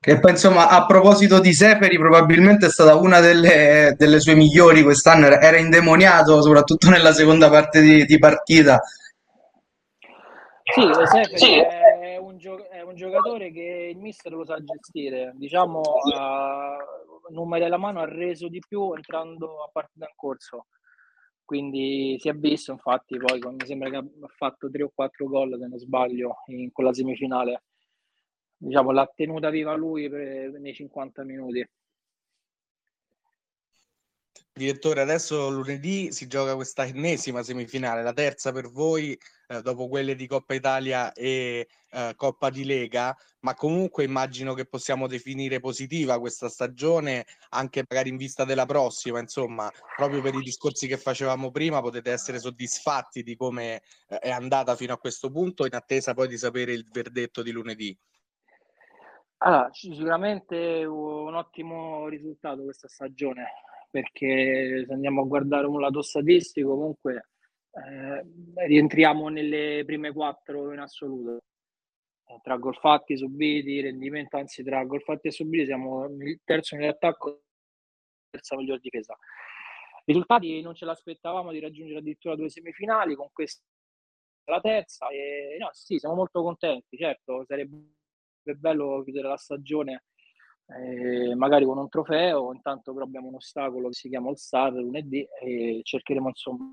Che 0.00 0.18
poi 0.18 0.30
insomma 0.30 0.70
a 0.70 0.86
proposito 0.86 1.40
di 1.40 1.52
Seferi 1.52 1.98
probabilmente 1.98 2.66
è 2.66 2.70
stata 2.70 2.96
una 2.96 3.20
delle, 3.20 3.94
delle 3.98 4.18
sue 4.18 4.34
migliori 4.34 4.82
quest'anno, 4.82 5.26
era 5.26 5.58
indemoniato 5.58 6.40
soprattutto 6.40 6.88
nella 6.88 7.12
seconda 7.12 7.50
parte 7.50 7.82
di, 7.82 8.06
di 8.06 8.18
partita. 8.18 8.80
Sì, 10.72 10.82
Seferi 11.04 11.38
sì. 11.38 11.58
È, 11.58 12.16
un 12.16 12.36
gio- 12.36 12.68
è, 12.68 12.82
un 12.82 12.94
giocatore 12.94 13.50
che 13.50 13.90
il 13.92 13.98
mister 13.98 14.32
lo 14.32 14.44
sa 14.44 14.62
gestire, 14.62 15.32
diciamo 15.36 15.80
uh, 15.80 17.32
numeri 17.32 17.64
alla 17.64 17.76
mano 17.76 18.00
ha 18.00 18.04
reso 18.04 18.48
di 18.48 18.60
più 18.66 18.94
entrando 18.94 19.62
a 19.62 19.70
partita 19.72 20.06
in 20.06 20.14
corso. 20.14 20.66
Quindi 21.44 22.16
si 22.20 22.28
è 22.28 22.32
visto 22.32 22.70
infatti 22.70 23.16
poi 23.16 23.40
mi 23.40 23.66
sembra 23.66 23.90
che 23.90 23.96
ha 23.96 24.04
fatto 24.36 24.70
3 24.70 24.84
o 24.84 24.92
4 24.94 25.26
gol 25.26 25.58
se 25.58 25.66
non 25.66 25.78
sbaglio 25.78 26.36
in 26.46 26.70
quella 26.70 26.92
semifinale. 26.92 27.64
Diciamo 28.56 28.92
l'ha 28.92 29.10
tenuta 29.14 29.50
viva 29.50 29.74
lui 29.74 30.08
per, 30.08 30.52
nei 30.60 30.74
50 30.74 31.24
minuti 31.24 31.66
Direttore, 34.52 35.00
adesso 35.00 35.48
lunedì 35.48 36.12
si 36.12 36.26
gioca 36.26 36.56
questa 36.56 36.84
ennesima 36.84 37.42
semifinale, 37.42 38.02
la 38.02 38.12
terza 38.12 38.50
per 38.50 38.68
voi, 38.68 39.16
eh, 39.46 39.62
dopo 39.62 39.88
quelle 39.88 40.16
di 40.16 40.26
Coppa 40.26 40.54
Italia 40.54 41.12
e 41.12 41.68
eh, 41.88 42.12
Coppa 42.16 42.50
di 42.50 42.64
Lega, 42.64 43.16
ma 43.40 43.54
comunque 43.54 44.02
immagino 44.02 44.52
che 44.52 44.66
possiamo 44.66 45.06
definire 45.06 45.60
positiva 45.60 46.18
questa 46.18 46.48
stagione, 46.48 47.26
anche 47.50 47.84
magari 47.88 48.10
in 48.10 48.16
vista 48.16 48.44
della 48.44 48.66
prossima, 48.66 49.20
insomma, 49.20 49.70
proprio 49.96 50.20
per 50.20 50.34
i 50.34 50.42
discorsi 50.42 50.88
che 50.88 50.96
facevamo 50.96 51.52
prima, 51.52 51.80
potete 51.80 52.10
essere 52.10 52.40
soddisfatti 52.40 53.22
di 53.22 53.36
come 53.36 53.82
eh, 54.08 54.18
è 54.18 54.30
andata 54.30 54.74
fino 54.74 54.92
a 54.92 54.98
questo 54.98 55.30
punto, 55.30 55.64
in 55.64 55.74
attesa 55.74 56.12
poi 56.12 56.26
di 56.26 56.36
sapere 56.36 56.72
il 56.72 56.86
verdetto 56.90 57.42
di 57.42 57.52
lunedì. 57.52 57.96
Allora, 59.38 59.70
sicuramente 59.72 60.84
un 60.84 61.34
ottimo 61.34 62.08
risultato 62.08 62.62
questa 62.62 62.88
stagione, 62.88 63.46
perché 63.90 64.84
se 64.86 64.92
andiamo 64.92 65.22
a 65.22 65.26
guardare 65.26 65.66
un 65.66 65.80
lato 65.80 66.02
statistico, 66.02 66.70
comunque 66.70 67.30
eh, 67.72 68.24
rientriamo 68.66 69.28
nelle 69.28 69.82
prime 69.84 70.12
quattro 70.12 70.72
in 70.72 70.78
assoluto. 70.78 71.40
Tra 72.42 72.56
gol 72.58 72.76
fatti, 72.76 73.16
subiti, 73.16 73.80
rendimento, 73.80 74.36
anzi 74.36 74.62
tra 74.62 74.84
gol 74.84 75.02
fatti 75.02 75.28
e 75.28 75.32
subiti 75.32 75.64
siamo 75.64 76.04
il 76.06 76.40
terzo 76.44 76.76
nell'attacco, 76.76 77.42
terza 78.30 78.56
miglior 78.56 78.78
difesa. 78.78 79.18
Risultati 80.04 80.60
non 80.60 80.74
ce 80.74 80.84
l'aspettavamo 80.84 81.50
di 81.50 81.58
raggiungere 81.58 81.98
addirittura 81.98 82.36
due 82.36 82.48
semifinali, 82.48 83.16
con 83.16 83.28
questa 83.32 83.64
la 84.44 84.60
terza 84.60 85.08
e 85.08 85.56
no, 85.58 85.70
sì, 85.72 85.98
siamo 85.98 86.14
molto 86.16 86.42
contenti, 86.42 86.96
certo, 86.96 87.44
sarebbe 87.46 87.76
bello 88.56 89.02
chiudere 89.04 89.28
la 89.28 89.36
stagione 89.36 90.04
eh, 90.78 91.34
magari 91.34 91.64
con 91.64 91.78
un 91.78 91.88
trofeo, 91.88 92.52
intanto 92.52 92.92
però 92.92 93.04
abbiamo 93.04 93.28
un 93.28 93.36
ostacolo 93.36 93.88
che 93.88 93.94
si 93.94 94.08
chiama 94.08 94.28
All 94.28 94.34
Star 94.34 94.72
lunedì 94.72 95.26
e 95.42 95.80
cercheremo 95.82 96.28
insomma 96.28 96.64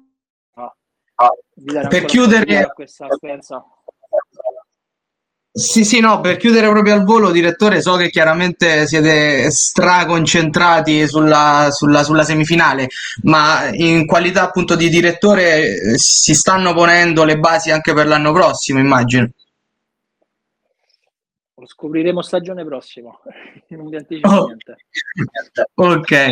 di 1.53 1.73
dare 1.73 1.87
per 1.87 2.05
chiudere 2.05 2.71
questa 2.73 3.07
speranza. 3.09 3.65
Sì, 5.51 5.83
sì, 5.83 5.99
no, 5.99 6.21
per 6.21 6.37
chiudere 6.37 6.69
proprio 6.69 6.93
al 6.93 7.03
volo, 7.03 7.31
direttore, 7.31 7.81
so 7.81 7.95
che 7.95 8.11
chiaramente 8.11 8.85
siete 8.85 9.49
straconcentrati 9.49 11.07
sulla, 11.07 11.69
sulla, 11.71 12.03
sulla 12.03 12.23
semifinale, 12.23 12.89
ma 13.23 13.67
in 13.71 14.05
qualità 14.05 14.43
appunto 14.43 14.75
di 14.75 14.87
direttore 14.87 15.97
si 15.97 16.35
stanno 16.35 16.75
ponendo 16.75 17.23
le 17.23 17.39
basi 17.39 17.71
anche 17.71 17.93
per 17.93 18.05
l'anno 18.05 18.31
prossimo, 18.33 18.77
immagino. 18.77 19.31
Lo 21.59 21.65
scopriremo 21.65 22.21
stagione 22.21 22.63
prossima, 22.63 23.11
non 23.69 23.89
vi 23.89 23.95
anticipo 23.95 24.29
oh. 24.29 24.45
niente. 24.45 24.75
Ok. 25.73 26.31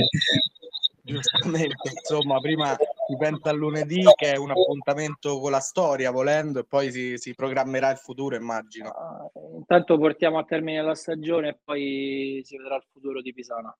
Giustamente, 1.02 1.92
insomma, 1.96 2.40
prima 2.40 2.76
si 2.76 3.16
pensa 3.18 3.50
a 3.50 3.54
lunedì 3.54 4.04
che 4.16 4.34
è 4.34 4.38
un 4.38 4.52
appuntamento 4.52 5.40
con 5.40 5.52
la 5.52 5.60
storia, 5.60 6.12
volendo, 6.12 6.60
e 6.60 6.66
poi 6.66 6.92
si, 6.92 7.18
si 7.18 7.34
programmerà 7.34 7.92
il 7.92 7.98
futuro, 7.98 8.36
immagino. 8.36 9.32
Uh, 9.34 9.58
intanto 9.58 9.98
portiamo 9.98 10.40
a 10.40 10.44
termine 10.44 10.82
la 10.82 10.96
stagione 10.96 11.50
e 11.50 11.60
poi 11.64 12.42
si 12.44 12.58
vedrà 12.58 12.76
il 12.76 12.86
futuro 12.92 13.22
di 13.22 13.34
Pisana. 13.34 13.76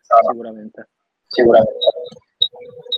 Sicuramente. 0.00 0.88
Sicuramente. 1.26 1.78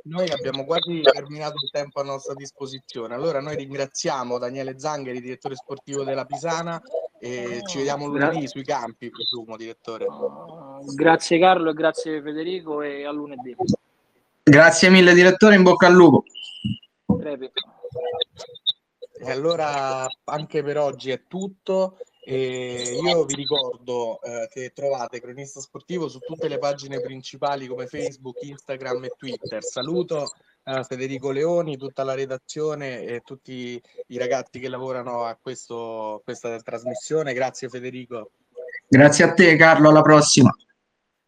Noi 0.05 0.29
abbiamo 0.29 0.64
quasi 0.64 1.01
terminato 1.03 1.55
il 1.62 1.71
tempo 1.71 2.01
a 2.01 2.05
nostra 2.05 2.35
disposizione. 2.35 3.14
Allora 3.14 3.40
noi 3.40 3.57
ringraziamo 3.57 4.38
Daniele 4.38 4.79
Zangheri, 4.79 5.21
direttore 5.21 5.55
sportivo 5.55 6.03
della 6.03 6.25
Pisana, 6.25 6.81
e 7.25 7.61
ci 7.67 7.79
vediamo 7.79 8.07
lunedì 8.07 8.39
Gra- 8.41 8.49
sui 8.49 8.65
campi, 8.65 9.09
presumo, 9.09 9.57
direttore. 9.57 10.07
Grazie 10.93 11.39
Carlo 11.39 11.71
e 11.71 11.73
grazie 11.73 12.21
Federico 12.21 12.83
e 12.83 13.05
a 13.05 13.13
lunedì. 13.13 13.55
Grazie 14.43 14.91
mille 14.91 15.15
direttore, 15.15 15.55
in 15.55 15.63
bocca 15.63 15.87
al 15.87 15.93
lupo. 15.93 16.25
E 19.21 19.31
allora 19.31 20.05
anche 20.25 20.65
per 20.65 20.79
oggi 20.79 21.13
è 21.13 21.23
tutto. 21.29 21.99
E 22.25 22.99
io 23.01 23.25
vi 23.25 23.35
ricordo 23.37 24.21
eh, 24.23 24.49
che 24.51 24.73
trovate 24.75 25.21
Cronista 25.21 25.61
Sportivo 25.61 26.09
su 26.09 26.19
tutte 26.19 26.49
le 26.49 26.59
pagine 26.59 27.01
principali 27.01 27.69
come 27.69 27.87
Facebook, 27.87 28.43
Instagram 28.43 29.05
e 29.05 29.13
Twitter. 29.17 29.63
Saluto 29.63 30.33
Federico 30.87 31.31
Leoni, 31.31 31.77
tutta 31.77 32.05
la 32.05 32.14
redazione 32.14 33.03
e 33.03 33.20
tutti 33.20 33.81
i 34.09 34.18
ragazzi 34.18 34.61
che 34.61 34.68
lavorano 34.68 35.25
a 35.25 35.37
questo, 35.40 36.20
questa 36.25 36.59
trasmissione. 36.61 37.35
Grazie 37.35 37.68
Federico. 37.68 38.31
Grazie 38.88 39.25
a 39.25 39.33
te 39.33 39.57
Carlo, 39.57 39.88
alla 39.88 40.03
prossima. 40.03 40.55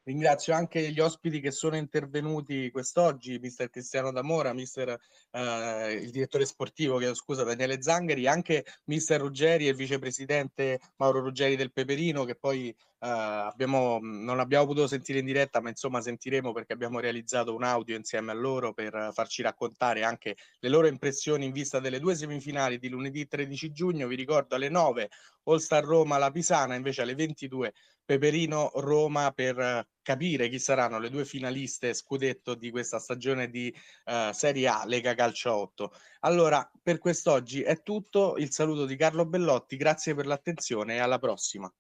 Ringrazio 0.07 0.53
anche 0.53 0.90
gli 0.90 1.01
ospiti 1.01 1.40
che 1.40 1.51
sono 1.51 1.77
intervenuti 1.77 2.71
quest'oggi, 2.71 3.38
mister 3.38 3.71
Cristiano 3.71 4.12
D'Amora, 4.12 4.53
mister 4.53 4.99
eh, 5.31 5.93
il 5.95 6.11
direttore 6.11 6.45
sportivo, 6.45 6.99
chiedo 6.99 7.14
scusa, 7.14 7.43
Daniele 7.43 7.81
Zangheri, 7.81 8.27
anche 8.27 8.67
mister 8.85 9.19
Ruggeri 9.19 9.67
e 9.67 9.71
il 9.71 9.77
vicepresidente 9.77 10.79
Mauro 10.97 11.21
Ruggeri 11.21 11.57
del 11.57 11.73
Peperino, 11.73 12.25
che 12.25 12.35
poi 12.35 12.69
eh, 12.69 12.77
abbiamo, 12.99 13.99
non 14.03 14.40
abbiamo 14.40 14.67
potuto 14.67 14.87
sentire 14.88 15.21
in 15.21 15.25
diretta, 15.25 15.62
ma 15.62 15.71
insomma 15.71 16.03
sentiremo 16.03 16.53
perché 16.53 16.75
abbiamo 16.75 17.01
realizzato 17.01 17.55
un 17.55 17.62
audio 17.62 17.97
insieme 17.97 18.31
a 18.31 18.35
loro 18.35 18.75
per 18.75 19.09
farci 19.14 19.40
raccontare 19.40 20.05
anche 20.05 20.37
le 20.59 20.69
loro 20.69 20.87
impressioni 20.87 21.47
in 21.47 21.53
vista 21.53 21.81
delle 21.81 21.99
due 21.99 22.14
semifinali 22.14 22.79
di 22.79 22.90
lunedì 22.90 23.27
13 23.27 23.73
giugno. 23.73 24.07
Vi 24.07 24.17
ricordo 24.17 24.55
alle 24.55 24.69
9 24.69 25.09
All 25.45 25.59
Star 25.59 25.85
Roma 25.85 26.19
La 26.19 26.31
Pisana, 26.31 26.75
invece 26.75 27.01
alle 27.01 27.14
22 27.14 27.73
Peperino 28.05 28.71
Roma 28.75 29.33
per 29.33 29.87
capire 30.03 30.49
chi 30.49 30.59
saranno 30.59 30.99
le 30.99 31.09
due 31.09 31.25
finaliste 31.25 31.95
scudetto 31.95 32.55
di 32.55 32.71
questa 32.71 32.99
stagione 32.99 33.49
di 33.49 33.75
uh, 34.05 34.33
Serie 34.33 34.69
A 34.69 34.85
Lega 34.85 35.14
Calcio 35.14 35.55
8. 35.55 35.93
Allora, 36.21 36.71
per 36.83 36.99
quest'oggi 36.99 37.62
è 37.62 37.83
tutto. 37.83 38.37
Il 38.37 38.51
saluto 38.51 38.85
di 38.85 38.97
Carlo 38.97 39.25
Bellotti, 39.25 39.77
grazie 39.77 40.14
per 40.14 40.27
l'attenzione 40.27 40.97
e 40.97 40.99
alla 40.99 41.19
prossima. 41.19 41.73